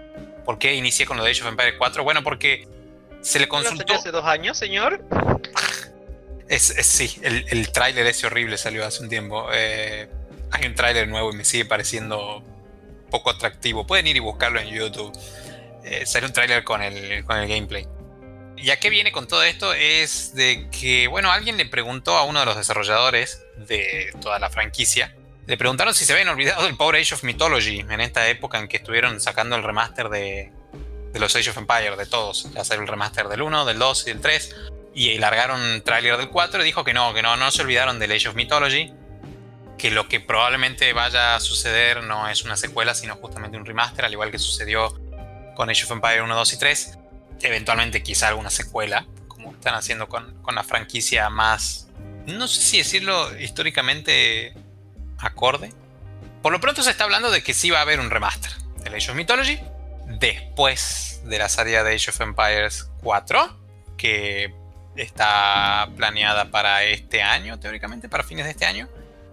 [0.46, 2.04] ¿Por qué inicié con lo de Age of Empires 4?
[2.04, 2.68] Bueno, porque
[3.22, 3.94] se le consultó.
[3.94, 5.04] hace dos años, señor?
[6.48, 9.48] Es, sí, el, el tráiler ese horrible salió hace un tiempo.
[9.54, 10.10] Eh,
[10.52, 12.44] hay un tráiler nuevo y me sigue pareciendo
[13.10, 13.86] poco atractivo.
[13.86, 15.16] Pueden ir y buscarlo en YouTube.
[15.84, 17.88] Eh, sale un tráiler con el, con el gameplay.
[18.58, 19.74] ¿Y a qué viene con todo esto?
[19.74, 24.50] Es de que, bueno, alguien le preguntó a uno de los desarrolladores de toda la
[24.50, 25.16] franquicia.
[25.48, 28.68] Le preguntaron si se habían olvidado del Power Age of Mythology en esta época en
[28.68, 30.52] que estuvieron sacando el remaster de,
[31.14, 32.52] de los Age of Empires, de todos.
[32.54, 34.56] Ya salió el remaster del 1, del 2 y del 3.
[34.94, 38.12] Y largaron tráiler del 4 y dijo que no, que no, no se olvidaron del
[38.12, 38.94] Age of Mythology
[39.80, 44.06] que lo que probablemente vaya a suceder no es una secuela, sino justamente un remaster,
[44.06, 44.94] al igual que sucedió
[45.60, 46.98] con Age of Empires 1, 2 y 3.
[47.42, 51.90] Eventualmente quizá alguna secuela, como están haciendo con, la franquicia más,
[52.28, 54.54] no sé si decirlo históricamente
[55.18, 55.74] acorde.
[56.42, 58.54] Por lo pronto se está hablando de que sí va a haber un remaster
[58.86, 59.60] de Age of Mythology
[60.06, 63.62] después de la salida de Age of Empires 4,
[63.98, 64.56] que
[64.96, 68.88] está planeada para este año, teóricamente, para fines de este año.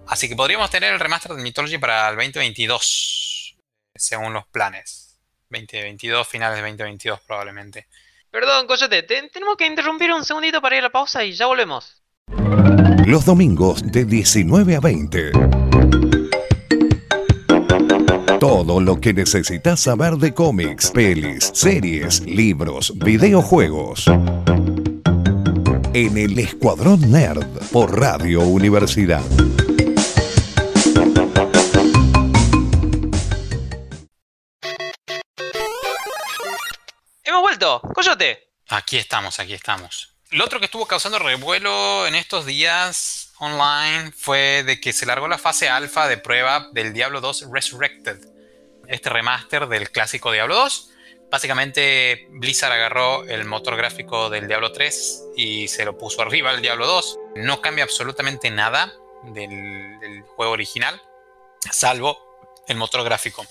[0.09, 3.55] Así que podríamos tener el remaster de Mythology para el 2022,
[3.95, 5.06] según los planes.
[5.51, 7.87] 2022, finales de 2022 probablemente.
[8.31, 12.03] Perdón, Coyote, tenemos que interrumpir un segundito para ir a la pausa y ya volvemos.
[13.07, 15.31] Los domingos de 19 a 20.
[18.41, 24.07] Todo lo que necesitas saber de cómics, pelis, series, libros, videojuegos.
[25.95, 29.23] En el Escuadrón Nerd por Radio Universidad.
[37.59, 38.51] Coyote.
[38.69, 40.15] Aquí estamos, aquí estamos.
[40.31, 45.27] Lo otro que estuvo causando revuelo en estos días online fue de que se largó
[45.29, 48.19] la fase alfa de prueba del Diablo 2 Resurrected,
[48.89, 50.91] este remaster del clásico Diablo 2.
[51.31, 56.61] Básicamente Blizzard agarró el motor gráfico del Diablo 3 y se lo puso arriba al
[56.61, 57.19] Diablo 2.
[57.37, 58.93] No cambia absolutamente nada
[59.25, 61.01] del, del juego original,
[61.71, 62.19] salvo
[62.69, 63.47] el motor gráfico.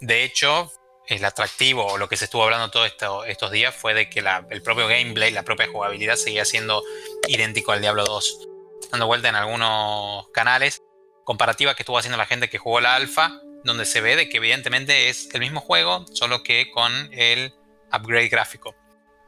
[0.00, 0.72] De hecho,
[1.10, 2.92] el atractivo o lo que se estuvo hablando todos
[3.26, 6.82] estos días fue de que el propio gameplay, la propia jugabilidad seguía siendo
[7.26, 8.48] idéntico al Diablo 2.
[8.92, 10.82] Dando vuelta en algunos canales,
[11.24, 14.36] comparativa que estuvo haciendo la gente que jugó la alfa, donde se ve de que
[14.36, 17.54] evidentemente es el mismo juego, solo que con el
[17.92, 18.74] upgrade gráfico.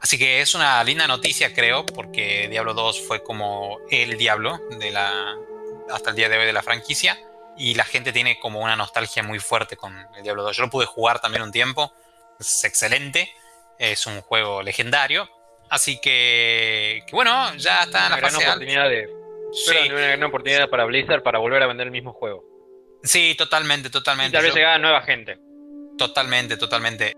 [0.01, 4.91] Así que es una linda noticia, creo, porque Diablo 2 fue como el Diablo de
[4.91, 5.35] la,
[5.91, 7.17] hasta el día de hoy de la franquicia
[7.57, 10.57] y la gente tiene como una nostalgia muy fuerte con el Diablo 2.
[10.57, 11.93] Yo lo pude jugar también un tiempo,
[12.39, 13.31] es excelente,
[13.77, 15.29] es un juego legendario,
[15.69, 19.07] así que, bueno, ya está en la gran oportunidad de,
[19.91, 22.43] una gran oportunidad para Blizzard para volver a vender el mismo juego.
[23.03, 24.29] Sí, totalmente, totalmente.
[24.29, 25.37] Y tal vez llegada nueva gente.
[25.97, 27.15] Totalmente, totalmente.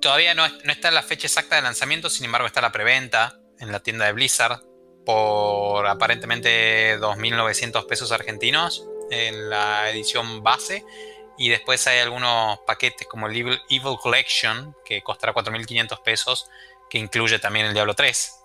[0.00, 3.72] Todavía no, no está la fecha exacta de lanzamiento, sin embargo está la preventa en
[3.72, 4.60] la tienda de Blizzard
[5.04, 10.84] por aparentemente 2.900 pesos argentinos en la edición base.
[11.36, 13.36] Y después hay algunos paquetes como el
[13.68, 16.48] Evil, Collection, que costará 4.500 pesos,
[16.88, 18.40] que incluye también el Diablo 3.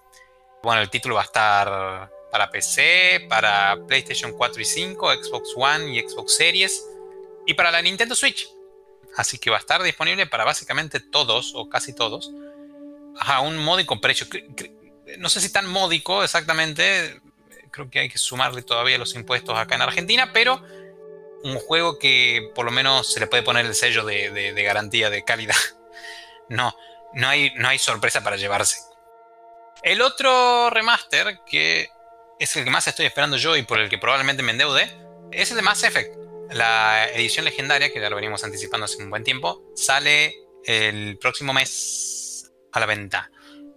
[0.64, 5.94] Bueno, el título va a estar para PC, para PlayStation 4 y 5, Xbox One
[5.94, 6.86] y Xbox Series,
[7.46, 8.50] y para la Nintendo Switch.
[9.16, 12.32] Así que va a estar disponible para básicamente todos, o casi todos,
[13.20, 14.28] a un módico precio.
[15.18, 17.20] No sé si tan módico exactamente,
[17.72, 20.62] creo que hay que sumarle todavía los impuestos acá en Argentina, pero
[21.44, 25.24] un juego que por lo menos se le puede poner el sello de, garantía de
[25.24, 25.56] calidad.
[26.52, 26.76] No,
[27.14, 28.80] no hay, no hay sorpresa para llevarse.
[29.84, 31.92] El otro remaster, que
[32.40, 34.92] es el que más estoy esperando yo y por el que probablemente me endeude,
[35.32, 36.16] es el de Mass Effect.
[36.50, 40.34] La edición legendaria, que ya lo venimos anticipando hace un buen tiempo, sale
[40.66, 43.30] el próximo mes a la venta.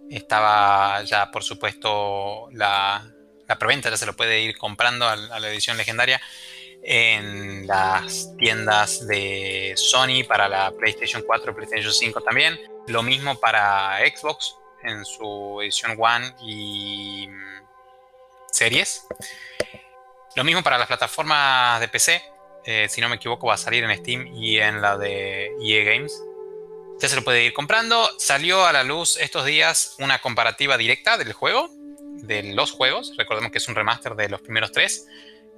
[0.09, 3.12] Estaba ya, por supuesto, la,
[3.53, 6.19] la preventa ya se lo puede ir comprando a, la edición legendaria.
[6.85, 12.59] en las tiendas de Sony para la PlayStation 4 y PlayStation 5 también.
[12.87, 17.63] Lo mismo para Xbox en su edición One y mm,
[18.51, 19.07] series.
[20.35, 22.21] Lo mismo para las plataformas de PC.
[22.65, 25.83] Eh, si no me equivoco, va a salir en Steam y en la de EA
[25.93, 26.11] Games.
[26.95, 28.09] Usted se lo puede ir comprando.
[28.17, 31.69] Salió a la luz estos días una comparativa directa del juego,
[32.23, 33.13] de los juegos.
[33.17, 35.07] Recordemos que es un remaster de los primeros tres,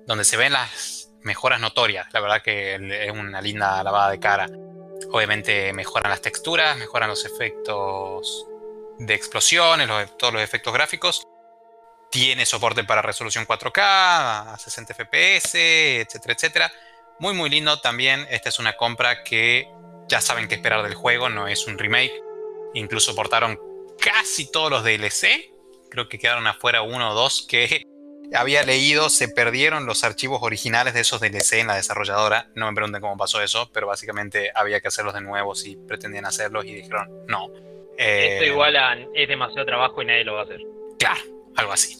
[0.05, 2.07] donde se ven las mejoras notorias.
[2.13, 4.47] La verdad que es una linda lavada de cara.
[5.11, 8.47] Obviamente mejoran las texturas, mejoran los efectos
[8.99, 11.23] de explosiones, todos los efectos gráficos.
[12.11, 13.81] Tiene soporte para resolución 4K,
[14.53, 15.55] a 60 FPS,
[16.01, 16.71] etcétera, etcétera.
[17.19, 18.25] Muy, muy lindo también.
[18.29, 19.67] Esta es una compra que
[20.07, 22.13] ya saben qué esperar del juego, no es un remake.
[22.73, 23.59] Incluso portaron
[23.99, 25.54] casi todos los DLC.
[25.89, 27.83] Creo que quedaron afuera uno o dos que
[28.33, 32.49] había leído, se perdieron los archivos originales de esos DLC en la desarrolladora.
[32.55, 36.25] No me pregunten cómo pasó eso, pero básicamente había que hacerlos de nuevo si pretendían
[36.25, 37.49] hacerlos y dijeron no.
[37.97, 38.75] Esto eh, igual
[39.13, 40.61] es demasiado trabajo y nadie lo va a hacer.
[40.99, 41.21] Claro,
[41.55, 41.97] algo así.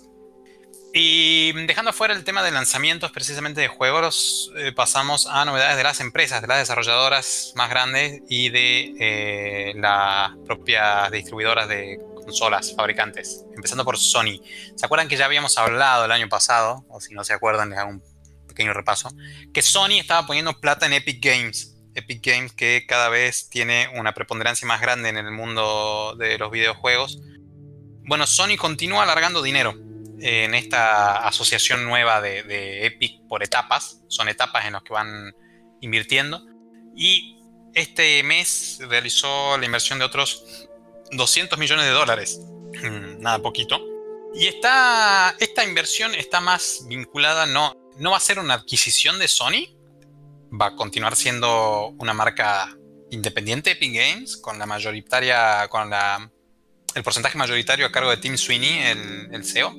[0.98, 5.84] Y dejando fuera el tema de lanzamientos precisamente de juegos, eh, pasamos a novedades de
[5.84, 12.73] las empresas, de las desarrolladoras más grandes y de eh, las propias distribuidoras de consolas,
[12.75, 14.41] fabricantes, empezando por Sony.
[14.75, 16.85] ¿Se acuerdan que ya habíamos hablado el año pasado?
[16.89, 18.03] O si no se acuerdan, les hago un
[18.47, 19.09] pequeño repaso.
[19.53, 21.75] Que Sony estaba poniendo plata en Epic Games.
[21.93, 26.51] Epic Games que cada vez tiene una preponderancia más grande en el mundo de los
[26.51, 27.19] videojuegos.
[28.07, 29.75] Bueno, Sony continúa alargando dinero
[30.19, 34.01] en esta asociación nueva de, de Epic por etapas.
[34.07, 35.33] Son etapas en las que van
[35.81, 36.41] invirtiendo.
[36.95, 37.35] Y
[37.73, 40.67] este mes realizó la inversión de otros
[41.12, 42.39] 200 millones de dólares.
[42.84, 43.80] Mm, nada poquito.
[44.34, 49.30] Y esta, esta inversión está más vinculada, no, no va a ser una adquisición de
[49.30, 49.78] Sony,
[50.52, 52.76] va a continuar siendo una marca
[53.12, 56.30] independiente Epic Games, con la mayoritaria, con la,
[56.96, 58.80] el porcentaje mayoritario a cargo de Tim Sweeney,
[59.32, 59.74] el, CEO.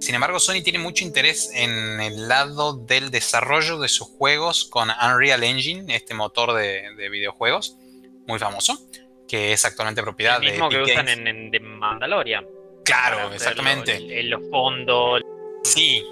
[0.00, 4.88] Sin embargo, Sony tiene mucho interés en el lado del desarrollo de sus juegos con
[4.90, 7.76] Unreal Engine, este motor de videojuegos
[8.26, 8.78] muy famoso
[9.28, 12.46] que es actualmente propiedad el mismo que usan en, The Mandalorian.
[12.84, 14.20] Claro, exactamente.
[14.20, 15.22] En los fondos.
[15.62, 16.04] Sí,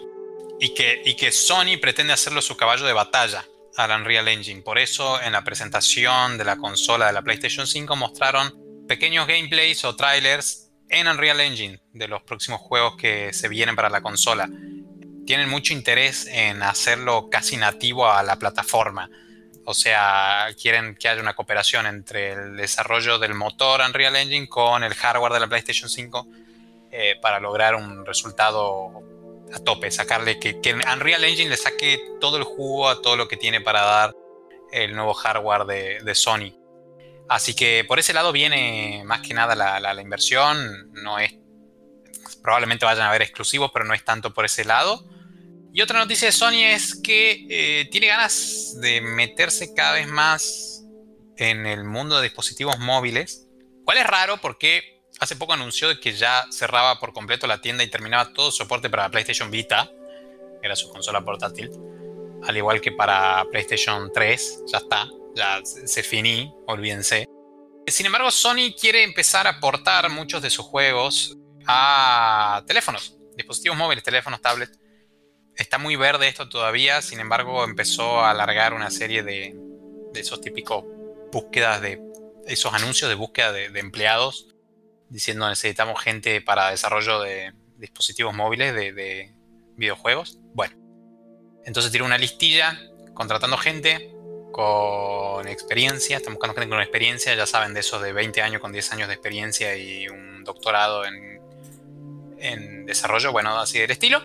[0.60, 3.44] y que, y que Sony pretende hacerlo su caballo de batalla
[3.76, 4.62] al Unreal Engine.
[4.62, 9.84] Por eso en la presentación de la consola de la PlayStation 5 mostraron pequeños gameplays
[9.84, 14.48] o trailers en Unreal Engine de los próximos juegos que se vienen para la consola.
[15.26, 19.08] Tienen mucho interés en hacerlo casi nativo a la plataforma.
[19.64, 24.82] O sea, quieren que haya una cooperación entre el desarrollo del motor Unreal Engine con
[24.82, 26.26] el hardware de la PlayStation 5
[26.90, 28.90] eh, para lograr un resultado
[29.54, 33.28] a tope, sacarle que, que, Unreal Engine le saque todo el jugo a todo lo
[33.28, 34.16] que tiene para dar
[34.72, 35.64] el nuevo hardware
[36.02, 36.54] de, Sony.
[37.28, 40.90] Así que por ese lado viene más que nada la, la inversión.
[40.92, 41.34] No es.
[42.42, 45.04] Probablemente vayan a haber exclusivos, pero no es tanto por ese lado.
[45.74, 50.84] Y otra noticia de Sony es que eh, tiene ganas de meterse cada vez más
[51.38, 53.48] en el mundo de dispositivos móviles.
[53.86, 57.90] Cual es raro porque hace poco anunció que ya cerraba por completo la tienda y
[57.90, 59.90] terminaba todo soporte para PlayStation Vita,
[60.60, 61.70] que era su consola portátil.
[62.46, 67.26] Al igual que para PlayStation 3, ya está, ya se finí, olvídense.
[67.86, 74.04] Sin embargo, Sony quiere empezar a portar muchos de sus juegos a teléfonos, dispositivos móviles,
[74.04, 74.81] teléfonos, tablets
[75.56, 79.54] está muy verde esto todavía, sin embargo empezó a alargar una serie de,
[80.14, 80.84] esos típicos
[81.32, 82.00] búsquedas de
[82.46, 84.48] esos anuncios de búsqueda de, empleados
[85.08, 89.32] diciendo necesitamos gente para desarrollo de dispositivos móviles de,
[89.74, 90.38] videojuegos.
[90.52, 90.76] Bueno,
[91.64, 92.78] entonces tiene una listilla
[93.14, 94.14] contratando gente
[94.52, 98.70] con experiencia, están buscando gente con experiencia, ya saben de esos de 20 años con
[98.70, 101.40] 10 años de experiencia y un doctorado en,
[102.38, 104.22] en desarrollo, bueno, así del estilo.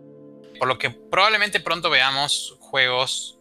[0.57, 3.37] Por lo que probablemente pronto veamos juegos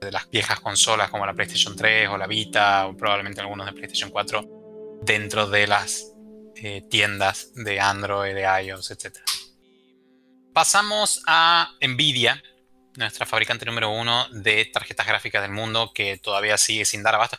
[0.00, 3.72] de las viejas consolas como la PlayStation 3 o la Vita o probablemente algunos de
[3.72, 6.12] PlayStation 4 dentro de las
[6.56, 9.16] eh, tiendas de Android, de iOS, etc.
[10.52, 12.42] Pasamos a Nvidia,
[12.96, 17.38] nuestra fabricante número uno de tarjetas gráficas del mundo que todavía sigue sin dar abasto.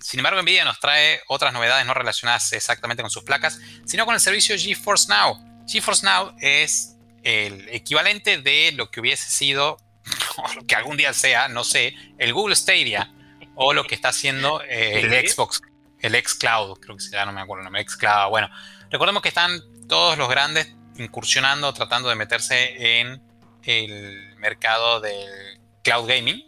[0.00, 4.14] Sin embargo, Nvidia nos trae otras novedades no relacionadas exactamente con sus placas, sino con
[4.14, 5.64] el servicio GeForce Now.
[5.66, 6.97] GeForce Now es
[7.28, 9.76] el equivalente de lo que hubiese sido,
[10.36, 13.12] o lo que algún día sea, no sé, el Google Stadia
[13.54, 15.60] o lo que está haciendo eh, el Xbox,
[16.00, 18.30] el xCloud, creo que se no me acuerdo el nombre, xCloud.
[18.30, 18.48] Bueno,
[18.90, 23.20] recordemos que están todos los grandes incursionando, tratando de meterse en
[23.64, 26.44] el mercado del cloud gaming,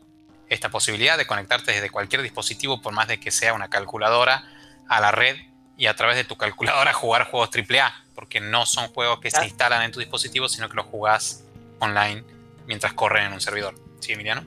[0.48, 4.44] esta posibilidad de conectarte desde cualquier dispositivo, por más de que sea una calculadora,
[4.88, 5.36] a la red
[5.80, 9.44] y a través de tu calculadora jugar juegos AAA, porque no son juegos que se
[9.46, 11.42] instalan en tu dispositivo, sino que los jugás
[11.78, 12.22] online
[12.66, 13.74] mientras corren en un servidor.
[13.98, 14.44] ¿Sí, Emiliano?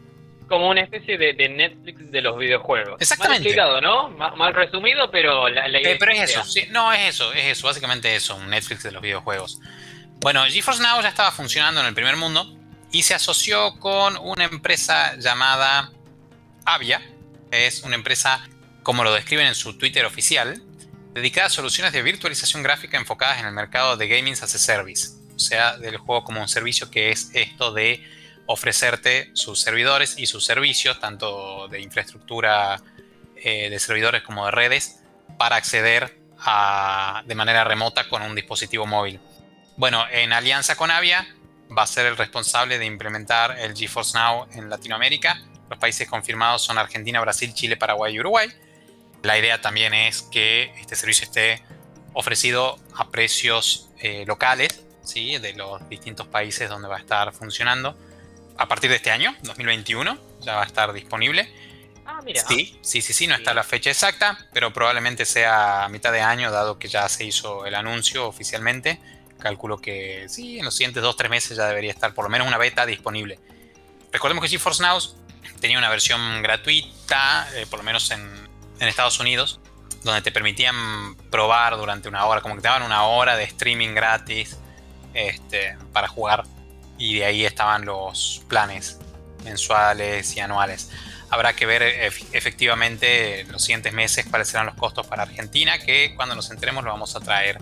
[0.47, 3.01] Como una especie de, Netflix de los videojuegos.
[3.01, 3.55] Exactamente.
[3.55, 4.09] Mal ¿no?
[4.09, 8.15] Mal, resumido, pero la, idea eh, Pero es eso, no, es eso, es eso, básicamente
[8.15, 9.59] eso, un Netflix de los videojuegos.
[10.19, 12.45] Bueno, GeForce Now ya estaba funcionando en el primer mundo
[12.91, 15.91] y se asoció con una empresa llamada
[16.63, 17.01] Avia.
[17.49, 18.47] Es una empresa,
[18.83, 20.61] como lo describen en su Twitter oficial,
[21.13, 25.09] dedicada a soluciones de virtualización gráfica enfocadas en el mercado de gaming as a service.
[25.35, 28.03] O sea, del juego como un servicio que es esto de
[28.45, 32.81] ofrecerte sus servidores y sus servicios, tanto de infraestructura
[33.37, 34.99] eh, de servidores como de redes,
[35.37, 39.19] para acceder a, de manera remota con un dispositivo móvil.
[39.77, 41.27] Bueno, en alianza con Avia
[41.75, 45.41] va a ser el responsable de implementar el GeForce Now en Latinoamérica.
[45.69, 48.49] Los países confirmados son Argentina, Brasil, Chile, Paraguay y Uruguay.
[49.23, 51.63] La idea también es que este servicio esté
[52.13, 55.37] ofrecido a precios eh, locales, ¿sí?
[55.37, 57.97] de los distintos países donde va a estar funcionando.
[58.57, 61.49] A partir de este año, 2021, ya va a estar disponible.
[62.05, 62.45] Ah, mira.
[62.45, 66.19] Sí, sí, sí, sí, no está la fecha exacta, pero probablemente sea a mitad de
[66.19, 68.99] año, dado que ya se hizo el anuncio oficialmente.
[69.39, 72.57] Calculo que sí, en los siguientes 2-3 meses ya debería estar por lo menos una
[72.57, 73.39] beta disponible.
[74.11, 74.99] Recordemos que GeForce Now
[75.61, 78.42] tenía una versión gratuita, eh, por lo menos en,
[78.79, 79.59] en, Estados Unidos,
[80.03, 83.93] donde te permitían probar durante una hora, como que te daban una hora de streaming
[83.93, 84.57] gratis
[85.13, 86.43] este, para jugar.
[86.97, 88.99] Y de ahí estaban los planes
[89.43, 90.89] mensuales y anuales.
[91.29, 96.35] Habrá que ver efectivamente los siguientes meses cuáles serán los costos para Argentina, que cuando
[96.35, 97.59] nos enteremos lo vamos a traer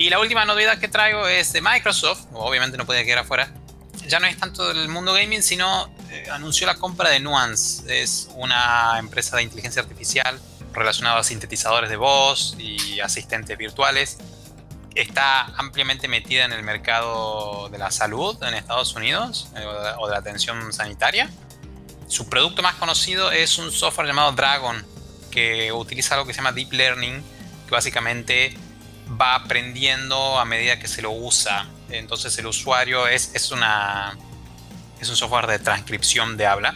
[0.00, 3.52] y la última novedad que traigo es de Microsoft, obviamente no puede quedar afuera.
[4.06, 5.94] Ya no es tanto del mundo gaming, sino
[6.32, 8.02] anunció la compra de Nuance.
[8.02, 10.40] Es una empresa de inteligencia artificial
[10.72, 14.18] relacionada a sintetizadores de voz y asistentes virtuales.
[14.94, 19.64] Está ampliamente metida en el mercado de la salud en Estados Unidos eh,
[19.98, 21.30] o de la atención sanitaria.
[22.08, 24.84] Su producto más conocido es un software llamado Dragon,
[25.30, 27.22] que utiliza algo que se llama Deep Learning,
[27.66, 28.56] que básicamente
[29.20, 31.68] va aprendiendo a medida que se lo usa.
[31.88, 34.16] Entonces el usuario es, es, una,
[35.00, 36.74] es un software de transcripción de habla.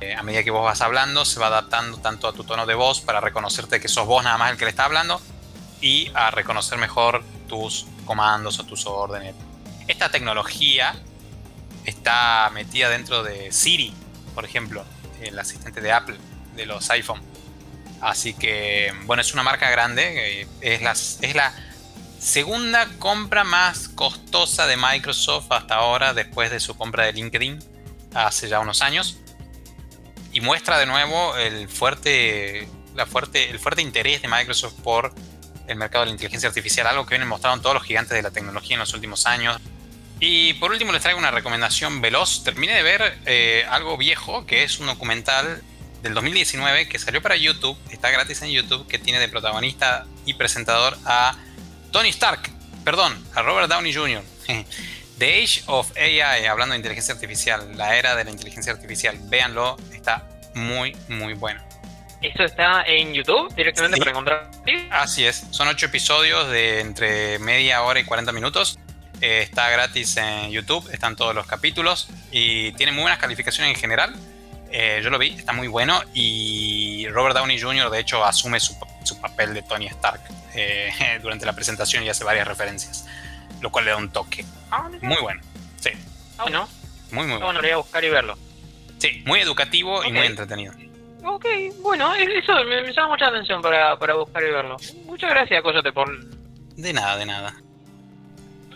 [0.00, 2.74] Eh, a medida que vos vas hablando, se va adaptando tanto a tu tono de
[2.74, 5.20] voz para reconocerte que sos vos nada más el que le está hablando
[5.80, 9.34] y a reconocer mejor tus comandos o tus órdenes.
[9.88, 10.94] Esta tecnología
[11.84, 13.94] está metida dentro de Siri,
[14.34, 14.84] por ejemplo,
[15.20, 16.18] el asistente de Apple,
[16.54, 17.22] de los iPhone.
[18.00, 20.42] Así que, bueno, es una marca grande.
[20.42, 21.54] Eh, es la, es la
[22.24, 27.58] segunda compra más costosa de Microsoft hasta ahora, después de su compra de LinkedIn
[28.14, 29.18] hace ya unos años.
[30.32, 35.14] Y muestra de nuevo el fuerte, la fuerte, el fuerte interés de Microsoft por
[35.68, 38.30] el mercado de la inteligencia artificial, algo que vienen mostrando todos los gigantes de la
[38.30, 39.60] tecnología en los últimos años.
[40.18, 42.42] Y por último les traigo una recomendación veloz.
[42.42, 45.62] Terminé de ver eh, algo viejo, que es un documental
[46.02, 50.34] del 2019 que salió para YouTube, está gratis en YouTube, que tiene de protagonista y
[50.34, 51.36] presentador a
[51.94, 52.50] Tony Stark,
[52.82, 54.20] perdón, a Robert Downey Jr.
[55.18, 59.76] The Age of AI, hablando de inteligencia artificial, la era de la inteligencia artificial, véanlo,
[59.92, 60.26] está
[60.56, 61.62] muy, muy bueno.
[62.20, 64.50] ¿Esto está en YouTube directamente para encontrar?
[64.90, 68.76] Así es, son ocho episodios de entre media hora y 40 minutos.
[69.20, 73.80] Eh, está gratis en YouTube, están todos los capítulos y tiene muy buenas calificaciones en
[73.80, 74.16] general.
[74.72, 77.88] Eh, yo lo vi, está muy bueno y Robert Downey Jr.
[77.88, 78.76] de hecho asume su,
[79.20, 80.20] papel de Tony Stark
[80.54, 83.06] eh, durante la presentación y hace varias referencias,
[83.60, 84.44] lo cual le da un toque.
[84.70, 85.40] Ah, muy bueno,
[85.80, 85.90] sí.
[86.38, 86.68] Ah, bueno.
[87.10, 87.44] Muy, muy bueno.
[87.46, 88.38] Bueno, voy a buscar y verlo.
[88.98, 90.72] Sí, muy educativo y muy entretenido.
[91.24, 91.46] Ok,
[91.80, 94.76] bueno, eso me, llama mucha atención para, buscar y verlo.
[95.06, 96.08] Muchas gracias, Coyote, por...
[96.76, 97.54] De nada, de nada.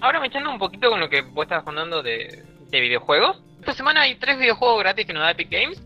[0.01, 3.39] Ahora me echando un poquito con lo que vos estabas contando de, de videojuegos.
[3.61, 5.83] Esta semana hay tres videojuegos gratis que nos da Epic Games.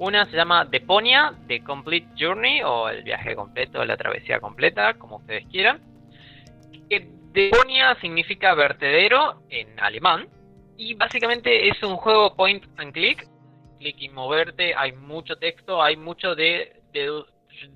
[0.00, 5.16] Una se llama Deponia, The Complete Journey, o el viaje completo, la travesía completa, como
[5.16, 5.78] ustedes quieran.
[7.32, 10.26] Deponia significa vertedero en alemán.
[10.78, 13.28] Y básicamente es un juego point and click.
[13.78, 16.80] Click y moverte, hay mucho texto, hay mucho de,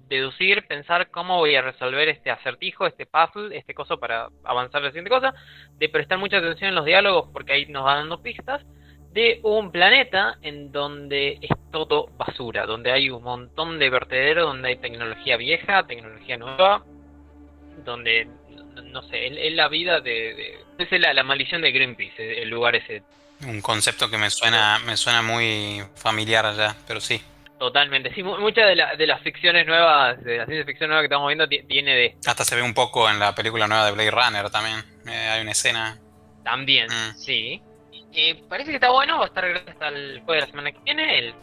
[0.08, 4.88] deducir, pensar cómo voy a resolver este acertijo, este puzzle, este coso para avanzar la
[4.88, 5.34] siguiente cosa.
[5.74, 8.64] De prestar mucha atención en los diálogos porque ahí nos van dando pistas
[9.14, 14.70] de un planeta en donde es todo basura, donde hay un montón de vertederos, donde
[14.70, 16.84] hay tecnología vieja, tecnología nueva,
[17.84, 18.26] donde
[18.82, 20.58] no sé, es, la vida de...
[20.78, 23.04] es la, maldición de Greenpeace, el lugar ese.
[23.46, 27.22] Un concepto que me suena, me suena muy familiar allá, pero sí.
[27.56, 31.28] Totalmente, sí, muchas de, de las ficciones nuevas, de la ciencia ficción nueva que estamos
[31.28, 32.16] viendo, tiene de...
[32.26, 35.42] Hasta se ve un poco en la película nueva de Blade Runner también, eh, hay
[35.42, 36.00] una escena.
[36.42, 37.16] También, mm.
[37.16, 37.62] sí.
[38.14, 40.78] Eh, parece que está bueno, va a estar hasta el juego de la semana que
[40.84, 41.18] viene.
[41.18, 41.34] El,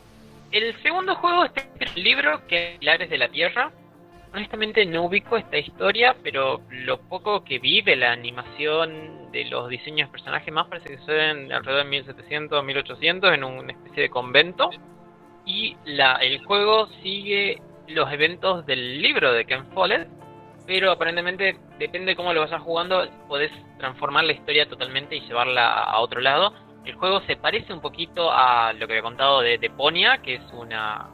[0.51, 3.71] el segundo juego es el libro que es Pilares de la Tierra.
[4.33, 9.67] Honestamente no ubico esta historia, pero lo poco que vi de la animación de los
[9.67, 14.09] diseños de personajes más parece que suceden alrededor de 1700 1800 en una especie de
[14.09, 14.69] convento.
[15.45, 20.07] Y la, el juego sigue los eventos del libro de Ken Follett,
[20.65, 25.83] pero aparentemente depende de cómo lo vayas jugando, podés transformar la historia totalmente y llevarla
[25.83, 26.53] a otro lado.
[26.85, 30.53] El juego se parece un poquito a lo que había contado de Deponia, que es
[30.53, 31.09] una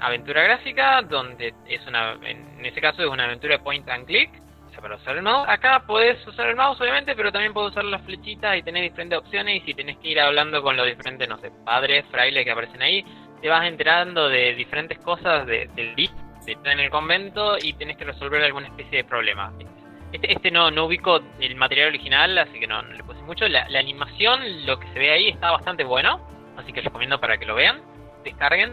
[0.00, 4.30] aventura gráfica, donde es una, en ese caso es una aventura de point and click,
[4.66, 5.48] o sea, para usar el mouse.
[5.48, 9.18] Acá podés usar el mouse, obviamente, pero también puedes usar las flechitas y tener diferentes
[9.18, 9.62] opciones.
[9.62, 12.82] Y si tenés que ir hablando con los diferentes, no sé, padres, frailes que aparecen
[12.82, 13.04] ahí,
[13.40, 16.12] te vas enterando de diferentes cosas de, del bit
[16.44, 19.52] de estar en el convento y tenés que resolver alguna especie de problema.
[20.12, 23.48] Este, este no, no ubico el material original, así que no, le puse mucho.
[23.48, 26.20] La, la, animación, lo que se ve ahí, está bastante bueno,
[26.56, 27.80] así que recomiendo para que lo vean.
[28.24, 28.72] Descarguen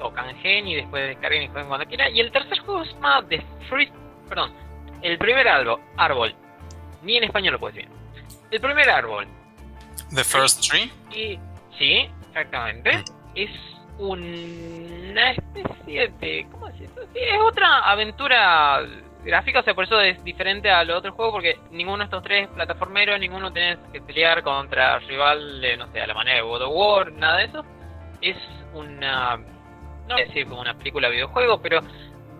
[0.00, 2.14] o canjeen y después descarguen y jueguen cuando quieran.
[2.14, 3.90] Y el tercer juego es más de Free.
[4.28, 4.52] Perdón,
[5.02, 6.34] el primer árbol, árbol.
[7.02, 7.90] Ni en español lo puedes decir.
[8.50, 9.26] El primer árbol.
[10.14, 10.90] The First Tree.
[11.14, 11.38] Y,
[11.78, 12.98] sí, exactamente.
[12.98, 13.02] Mm.
[13.34, 13.50] Es
[13.98, 16.46] una especie de.
[16.50, 17.01] ¿Cómo decirlo?
[17.12, 18.80] Sí, es otra aventura
[19.24, 22.48] gráfica, o sea, por eso es diferente al otro juego, porque ninguno de estos tres
[22.48, 26.62] plataformeros, ninguno tenés que pelear contra rival, de, no sé, a la manera de God
[26.62, 27.64] of War, nada de eso.
[28.20, 28.36] Es
[28.74, 29.38] una
[30.08, 31.80] no voy a decir como una película videojuego, pero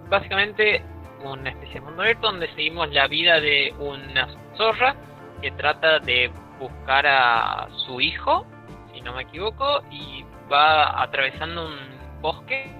[0.08, 0.82] básicamente
[1.22, 4.96] una especie de mundo abierto donde seguimos la vida de una zorra
[5.40, 8.46] que trata de buscar a su hijo,
[8.92, 12.70] si no me equivoco, y va atravesando un bosque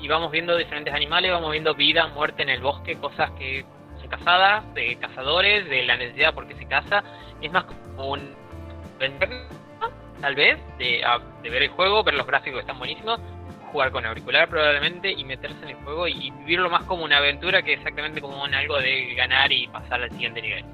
[0.00, 3.64] y vamos viendo diferentes animales, vamos viendo vida, muerte en el bosque, cosas que
[4.00, 7.02] son cazadas, de cazadores, de la necesidad porque se caza.
[7.40, 8.34] Es más como un
[10.20, 11.02] tal vez, de,
[11.42, 13.20] de ver el juego, ver los gráficos están buenísimos,
[13.72, 17.62] jugar con auricular probablemente y meterse en el juego y vivirlo más como una aventura
[17.62, 20.64] que exactamente como algo de ganar y pasar al siguiente nivel.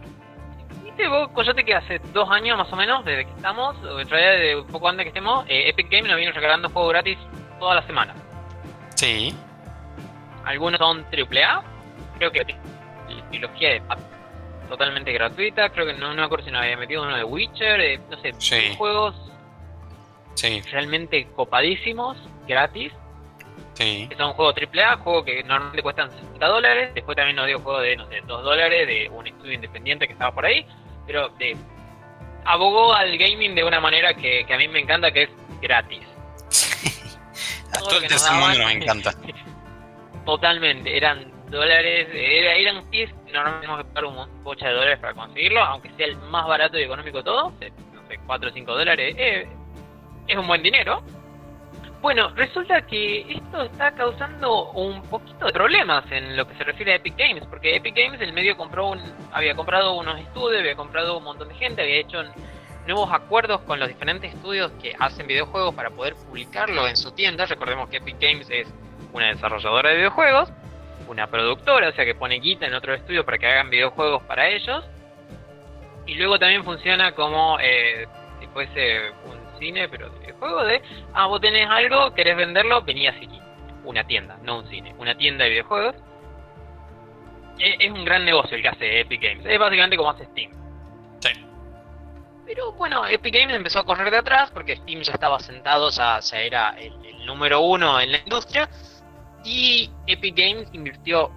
[0.83, 4.09] ¿Viste vos, Coyote, que hace dos años más o menos, desde que estamos, o en
[4.09, 7.19] realidad de un poco antes que estemos, eh, Epic Games nos viene regalando juegos gratis
[7.59, 8.15] toda la semana?
[8.97, 9.35] Sí.
[10.45, 11.63] Algunos son AAA,
[12.19, 12.41] creo que
[13.09, 13.83] la trilogía de
[14.69, 17.81] totalmente gratuita, creo que no, no me acuerdo si nos había metido uno de Witcher,
[17.81, 19.15] eh, no sé, juegos
[20.35, 20.61] sí.
[20.71, 22.17] realmente copadísimos
[22.47, 22.93] gratis.
[23.75, 24.07] Sí.
[24.09, 26.95] Que son juegos AAA, juegos que normalmente cuestan 60 dólares.
[26.95, 30.15] Después también nos dio juego de, no sé, 2 dólares de un estudio independiente que
[30.15, 30.67] estaba por ahí.
[31.07, 31.55] Pero de,
[32.47, 35.31] abogó al gaming de una manera que, a mí me encanta, que es
[35.61, 36.03] gratis.
[37.77, 39.13] a todo el mundo nos encanta.
[40.25, 45.63] Totalmente, eran dólares, eran 10, normalmente tenemos que pagar un bocha de dólares para conseguirlo,
[45.63, 47.59] aunque sea el más barato y económico todo, no
[48.09, 49.49] sé, 4 o 5 dólares, eh,
[50.27, 51.03] es un buen dinero.
[52.03, 56.93] Bueno, resulta que esto está causando un poquito de problemas en lo que se refiere
[56.93, 59.01] a Epic Games, porque Epic Games el medio compró un,
[59.33, 62.23] había comprado unos estudios, había comprado un montón de gente, había hecho
[62.87, 67.47] nuevos acuerdos con los diferentes estudios que hacen videojuegos para poder publicarlo en su tienda.
[67.47, 68.69] Recordemos que Epic Games es
[69.13, 70.53] una desarrolladora de videojuegos,
[71.09, 74.49] una productora, o sea que pone guita en otro estudio para que hagan videojuegos para
[74.49, 74.85] ellos.
[76.07, 78.07] Y luego también funciona como eh,
[78.41, 80.83] si fuese un cine, pero de juego de,
[81.15, 83.41] ah, vos tenés algo, querés venderlo, vení aquí.
[83.85, 85.97] Una tienda, no un cine, una tienda de videojuegos.
[87.59, 89.47] Es, un gran negocio el que hace Epic Games.
[89.47, 90.51] Es básicamente como hace Steam.
[91.21, 91.46] Sí.
[92.47, 96.21] Pero bueno, Epic Games empezó a correr de atrás porque Steam ya estaba sentado, ya,
[96.21, 96.95] ya era el,
[97.27, 98.69] número uno en la industria.
[99.45, 101.33] Y Epic Games invirtió,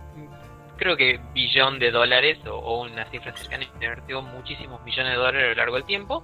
[0.78, 5.50] creo que billón de dólares o, una cifra cercana, invirtió muchísimos millones de dólares a
[5.50, 6.24] lo largo del tiempo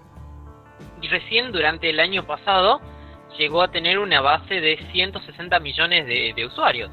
[1.02, 2.80] y recién durante el año pasado
[3.40, 6.92] llegó a tener una base de 160 millones de, usuarios,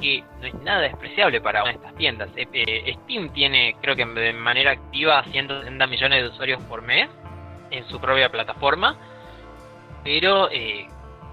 [0.00, 2.30] que no es nada despreciable para estas tiendas.
[2.34, 7.10] Eh, eh, Steam tiene, creo que de manera activa, 160 millones de usuarios por mes
[7.70, 8.96] en su propia plataforma,
[10.04, 10.88] pero eh,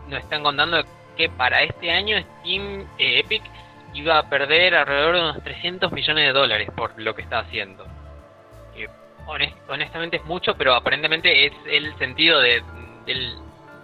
[0.07, 0.83] nos están contando
[1.15, 3.43] que para este año Steam Epic
[3.93, 7.85] iba a perder alrededor de unos 300 millones de dólares por lo que está haciendo
[9.67, 12.63] honestamente es mucho, pero aparentemente es el sentido de,
[13.05, 13.35] del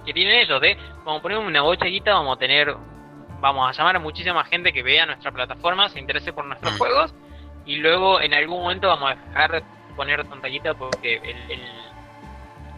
[0.05, 2.75] que tienen ellos, de vamos a poner una bocheguita, vamos a tener,
[3.39, 6.77] vamos a llamar a muchísima gente que vea nuestra plataforma, se interese por nuestros mm.
[6.77, 7.13] juegos,
[7.65, 9.63] y luego en algún momento vamos a dejar de
[9.95, 10.47] poner tanta
[10.77, 11.61] porque el, el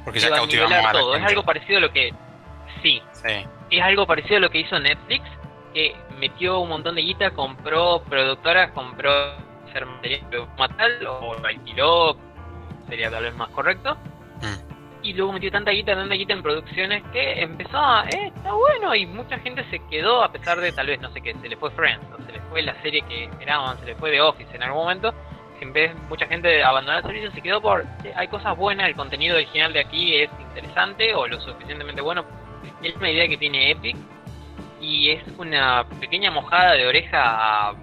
[0.04, 1.16] porque ya cautivamos a todo.
[1.16, 2.14] Es algo parecido a lo que
[2.82, 3.46] sí, sí.
[3.70, 5.26] Es algo parecido a lo que hizo Netflix,
[5.74, 9.12] que metió un montón de guita, compró productoras, compró
[9.72, 12.18] ser material o alquiló,
[12.90, 13.96] sería tal vez más correcto.
[14.42, 14.72] Mm.
[15.04, 18.94] Y luego metió tanta guita, tanta guita en producciones que empezó a, eh, está bueno,
[18.94, 21.58] y mucha gente se quedó a pesar de tal vez, no sé qué, se le
[21.58, 24.56] fue Friends, o se le fue la serie que esperaban, se le fue The Office
[24.56, 25.14] en algún momento.
[25.62, 27.86] En vez mucha gente abandonó el servicio, se quedó por,
[28.16, 32.26] hay cosas buenas, el contenido original de aquí es interesante o lo suficientemente bueno.
[32.82, 33.96] Es una idea que tiene Epic
[34.82, 37.76] y es una pequeña mojada de oreja a,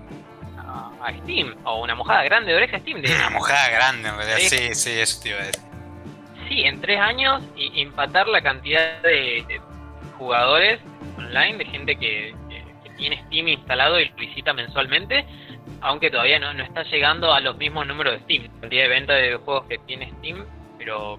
[1.23, 3.01] Steam, o una mojada grande de oreja a Steam.
[3.01, 5.63] De, una mojada grande, en realidad, sí, sí, eso te iba a decir.
[6.49, 9.61] Sí, en tres años y empatar la cantidad de,
[10.19, 10.81] jugadores
[11.17, 12.35] online, de gente que,
[12.97, 15.25] tiene Steam instalado y lo visita mensualmente,
[15.81, 18.51] aunque todavía no, no está llegando a los mismos números de Steam.
[18.63, 20.45] El día de venta de juegos que tiene Steam,
[20.79, 21.19] pero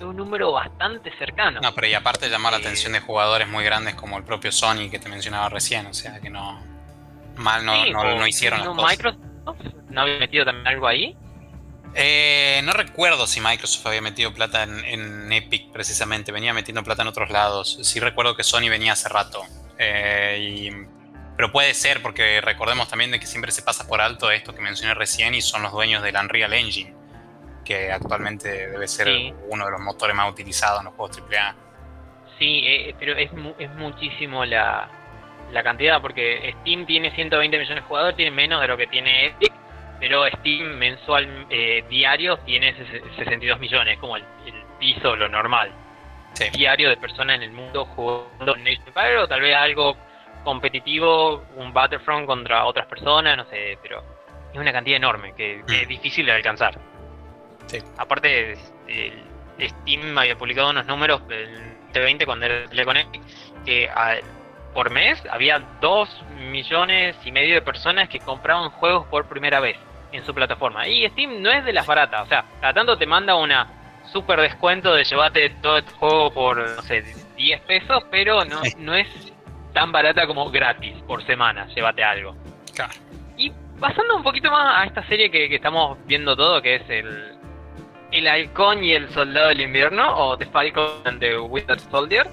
[0.00, 1.60] un número bastante cercano.
[1.60, 4.90] No, pero y aparte llamar la atención de jugadores muy grandes como el propio Sony
[4.90, 6.62] que te mencionaba recién, o sea que no
[7.36, 8.90] mal no, no, hicieron las cosas.
[8.90, 11.16] Microsoft no había metido también algo ahí.
[11.94, 17.08] Eh, no recuerdo si Microsoft había metido plata en, Epic precisamente, venía metiendo plata en
[17.08, 17.78] otros lados.
[17.82, 19.42] Sí recuerdo que Sony venía hace rato.
[19.78, 20.86] Eh,
[21.38, 24.60] pero puede ser porque recordemos también de que siempre se pasa por alto esto que
[24.60, 26.92] mencioné recién y son los dueños del Unreal Engine
[27.64, 29.06] que actualmente debe ser
[29.48, 31.54] uno de los motores más utilizados en los juegos AAA.
[32.40, 34.88] Sí, eh, pero es, es muchísimo la,
[35.52, 39.26] la cantidad, porque Steam tiene 120 millones de jugadores, tiene menos de lo que tiene
[39.26, 39.52] Epic,
[40.00, 42.74] pero Steam mensual eh, diario tiene
[43.16, 44.24] 62 millones, como el,
[44.80, 45.70] piso, lo normal.
[46.52, 49.96] Diario de personas en el mundo jugando en Age o tal vez algo
[50.48, 54.02] competitivo, un Battlefront contra otras personas, no sé, pero
[54.50, 55.90] es una cantidad enorme que, que es mm.
[55.90, 56.78] difícil de alcanzar.
[57.98, 58.56] Aparte,
[59.60, 63.20] Steam había publicado unos números del T20 cuando le conecté
[63.66, 63.90] que
[64.72, 69.76] por mes había 2 millones y medio de personas que compraban juegos por primera vez
[70.12, 70.88] en su plataforma.
[70.88, 73.68] Y Steam no es de las baratas, o sea, cada tanto te manda una
[74.12, 77.04] super descuento de llevarte todo el juego por, no sé,
[77.36, 79.08] 10 pesos, pero no, no es
[79.72, 82.34] tan barata como gratis por semana, llévate algo.
[83.36, 87.38] Y pasando un poquito más a esta serie que estamos viendo todo, que es el,
[88.12, 92.26] el halcón y el soldado del invierno o The Falcon and the Winter Soldier.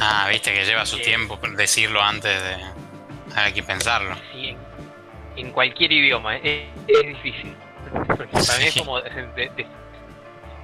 [0.00, 2.56] Ah, viste que lleva su tiempo decirlo antes de.
[3.34, 4.14] Hay que pensarlo.
[4.32, 4.56] Sí,
[5.36, 7.54] en, cualquier idioma, es, difícil.
[7.92, 8.98] Porque para mí es como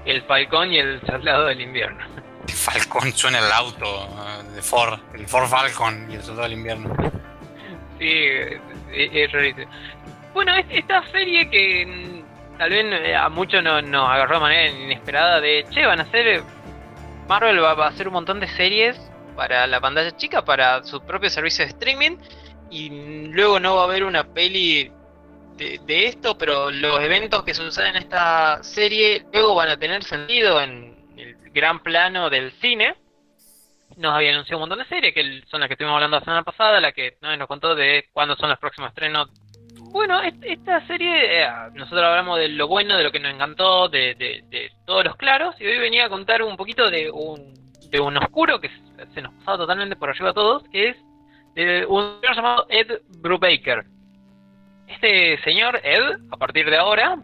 [0.05, 2.05] el Falcón y el soldado del invierno.
[2.53, 4.09] El Falcón suena el auto
[4.55, 6.95] de Ford, el Ford Falcon y el soldado del invierno.
[7.99, 8.27] Sí,
[8.93, 9.67] es, es
[10.35, 12.23] Bueno, esta serie que
[12.59, 16.43] tal vez eh, a muchos nos, agarró de manera inesperada de, che, van a hacer,
[17.27, 19.01] Marvel va, a hacer un montón de series
[19.35, 22.19] para la pantalla chica, para su propio servicio de streaming,
[22.71, 24.93] y luego no va a haber una peli
[25.57, 30.61] de, esto, pero los eventos que suceden en esta serie luego van a tener sentido
[30.61, 30.92] en
[31.53, 32.95] gran plano del cine.
[33.97, 36.43] Nos había anunciado un montón de series, que son las que estuvimos hablando la semana
[36.43, 39.29] pasada, la que nos contó de cuándo son los próximos estrenos
[39.93, 44.73] bueno, esta serie, eh, nosotros hablamos de lo bueno, de lo que nos encantó, de,
[44.87, 47.53] todos los claros, y hoy venía a contar un poquito de un,
[47.91, 48.71] de un oscuro que
[49.13, 50.97] se nos pasaba totalmente por arriba a todos, que es
[51.55, 53.85] de un señor llamado Ed Brubaker.
[54.87, 57.19] Este señor, Ed, a partir de ahora,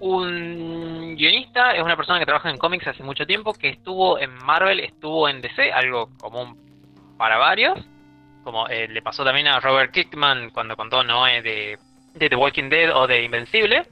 [0.00, 4.34] un guionista, es una persona que trabaja en cómics hace mucho tiempo, que estuvo en
[4.44, 6.56] Marvel, estuvo en DC, algo común
[7.16, 7.78] para varios,
[8.44, 11.78] como eh, le pasó también a Robert Kickman cuando contó Noé de
[12.16, 13.86] de The Walking Dead o de Invencible,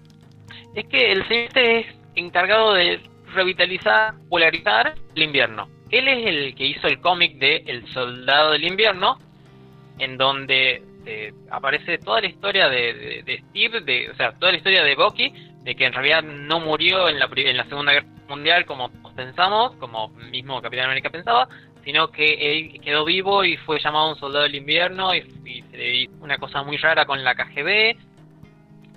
[0.74, 3.00] es que el señor es encargado de
[3.32, 5.68] revitalizar, popularizar el invierno.
[5.90, 9.18] Él es el que hizo el cómic de El Soldado del Invierno,
[9.98, 14.82] en donde eh, aparece toda la historia de, Steve, de, o sea, toda la historia
[14.82, 15.32] de Bucky,
[15.64, 19.74] de que en realidad no murió en la, en la Segunda Guerra Mundial como pensamos,
[19.76, 21.48] como mismo Capitán América pensaba,
[21.84, 25.22] sino que quedó vivo y fue llamado un soldado del invierno y,
[25.70, 27.96] se le hizo una cosa muy rara con la KGB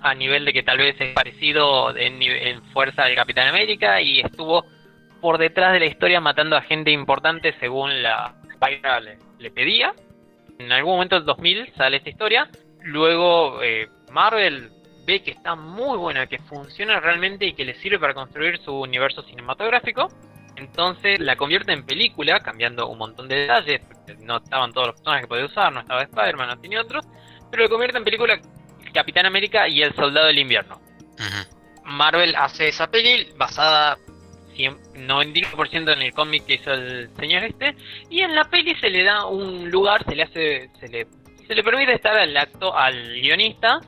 [0.01, 4.65] a nivel de que tal vez es parecido en, fuerza del Capitán América y estuvo
[5.21, 9.93] por detrás de la historia matando a gente importante según la Spider le, le, pedía.
[10.59, 12.47] En algún momento del 2000 sale esta historia.
[12.83, 14.69] Luego eh, Marvel
[15.07, 18.77] ve que está muy buena, que funciona realmente y que le sirve para construir su
[18.77, 20.09] universo cinematográfico.
[20.57, 23.81] Entonces la convierte en película, cambiando un montón de detalles.
[24.19, 27.05] No estaban todos los personajes que podía usar, no estaba Spider-Man, no tenía otros.
[27.49, 28.39] Pero la convierte en película
[28.93, 30.81] Capitán América y el Soldado del Invierno.
[31.85, 33.97] Marvel hace esa peli basada
[34.57, 37.75] 95% en el cómic que hizo el señor este
[38.09, 41.07] y en la peli se le da un lugar, se le hace se le
[41.47, 43.79] se le permite estar al acto al guionista,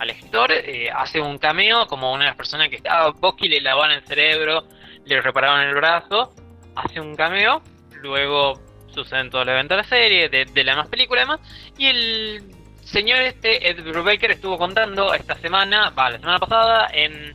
[0.00, 3.60] al escritor, eh, hace un cameo como una de las personas que estaba Bucky le
[3.60, 4.64] lavaban el cerebro,
[5.04, 6.34] le reparaban el brazo,
[6.74, 7.62] hace un cameo,
[8.00, 8.58] luego
[8.94, 11.40] sucede todo el evento de la serie, de, de la más película además,
[11.76, 12.42] y el
[12.82, 17.34] señor este, Ed Brubaker, estuvo contando esta semana, va, la semana pasada, en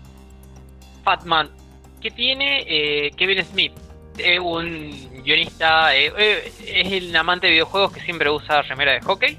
[1.04, 1.50] Fatman,
[2.02, 3.74] que tiene eh, Kevin Smith,
[4.18, 9.02] es un guionista, eh, eh, es el amante de videojuegos que siempre usa remera de
[9.02, 9.38] hockey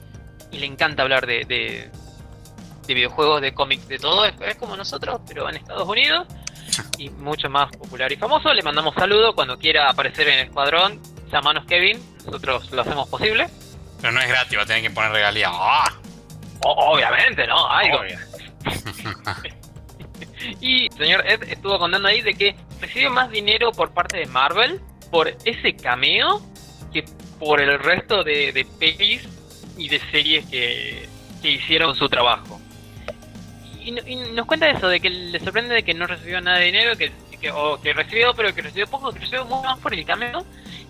[0.52, 1.90] y le encanta hablar de,
[2.94, 6.26] videojuegos, de cómics, de todo, es, como nosotros, pero en Estados Unidos
[6.98, 8.52] y mucho más popular y famoso.
[8.52, 13.48] Le mandamos saludo cuando quiera aparecer en el escuadrón, llamanos Kevin, nosotros lo hacemos posible.
[14.00, 15.48] Pero no es gratis, va a tener que poner regalía.
[15.50, 15.92] ¡Ah!
[16.60, 17.68] obviamente, ¿no?
[17.68, 18.00] Algo.
[20.60, 24.80] y señor Ed estuvo contando ahí de que recibió más dinero por parte de Marvel
[25.10, 26.42] por ese cameo
[26.92, 27.04] que
[27.38, 29.22] por el resto de, de pelis
[29.76, 31.08] y de series que,
[31.42, 32.60] que hicieron su trabajo.
[33.86, 36.96] Y, nos cuenta eso, de que le sorprende de que no recibió nada de dinero,
[36.96, 37.12] que,
[37.52, 40.44] o que recibió, pero que recibió poco, que recibió mucho más por el cameo,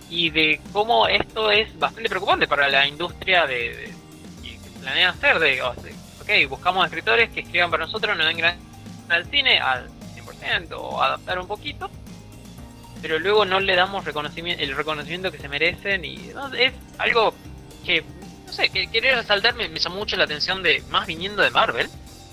[0.08, 3.92] y de cómo esto es bastante preocupante para la industria de,
[4.42, 8.58] que planea hacer, de, ok, buscamos escritores que escriban para nosotros, no den gran
[9.08, 11.90] al cine al 100% o adaptar un poquito,
[13.02, 17.34] pero luego no le damos reconocimiento, el reconocimiento que se merecen y es algo
[17.84, 18.02] que,
[18.46, 21.88] no sé, que querer resaltar me, llamó mucho la atención de, más viniendo de Marvel,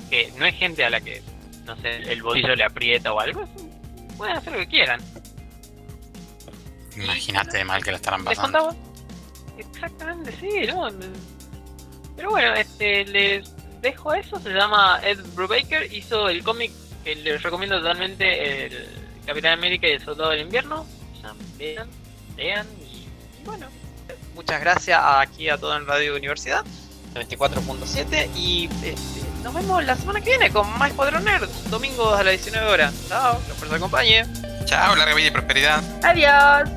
[0.10, 1.22] que no es gente a la que,
[1.66, 3.48] no sé, el bolillo le aprieta o algo,
[4.18, 5.02] pueden hacer lo que quieran.
[6.96, 8.76] Imagínate de mal que la estarán pasando.
[9.58, 10.88] Exactamente, sí, ¿no?
[12.16, 13.52] Pero bueno, este, les
[13.82, 16.72] dejo eso, se llama Ed Brubaker, hizo el cómic
[17.04, 18.88] que les recomiendo totalmente, el
[19.26, 20.86] Capitán América y el Soldado del Invierno.
[21.58, 21.88] Vean,
[22.36, 23.06] vean y
[23.46, 23.68] bueno.
[24.36, 26.66] Muchas gracias aquí a todo en Radio Universidad
[27.14, 28.96] 94.7 y este,
[29.44, 32.94] nos vemos la semana que viene con más Escuadrón Nerd, domingos a las 19 horas.
[33.08, 34.26] Chao, que os acompañe.
[34.66, 35.84] Chao, larga vida y prosperidad.
[36.04, 36.70] Adiós.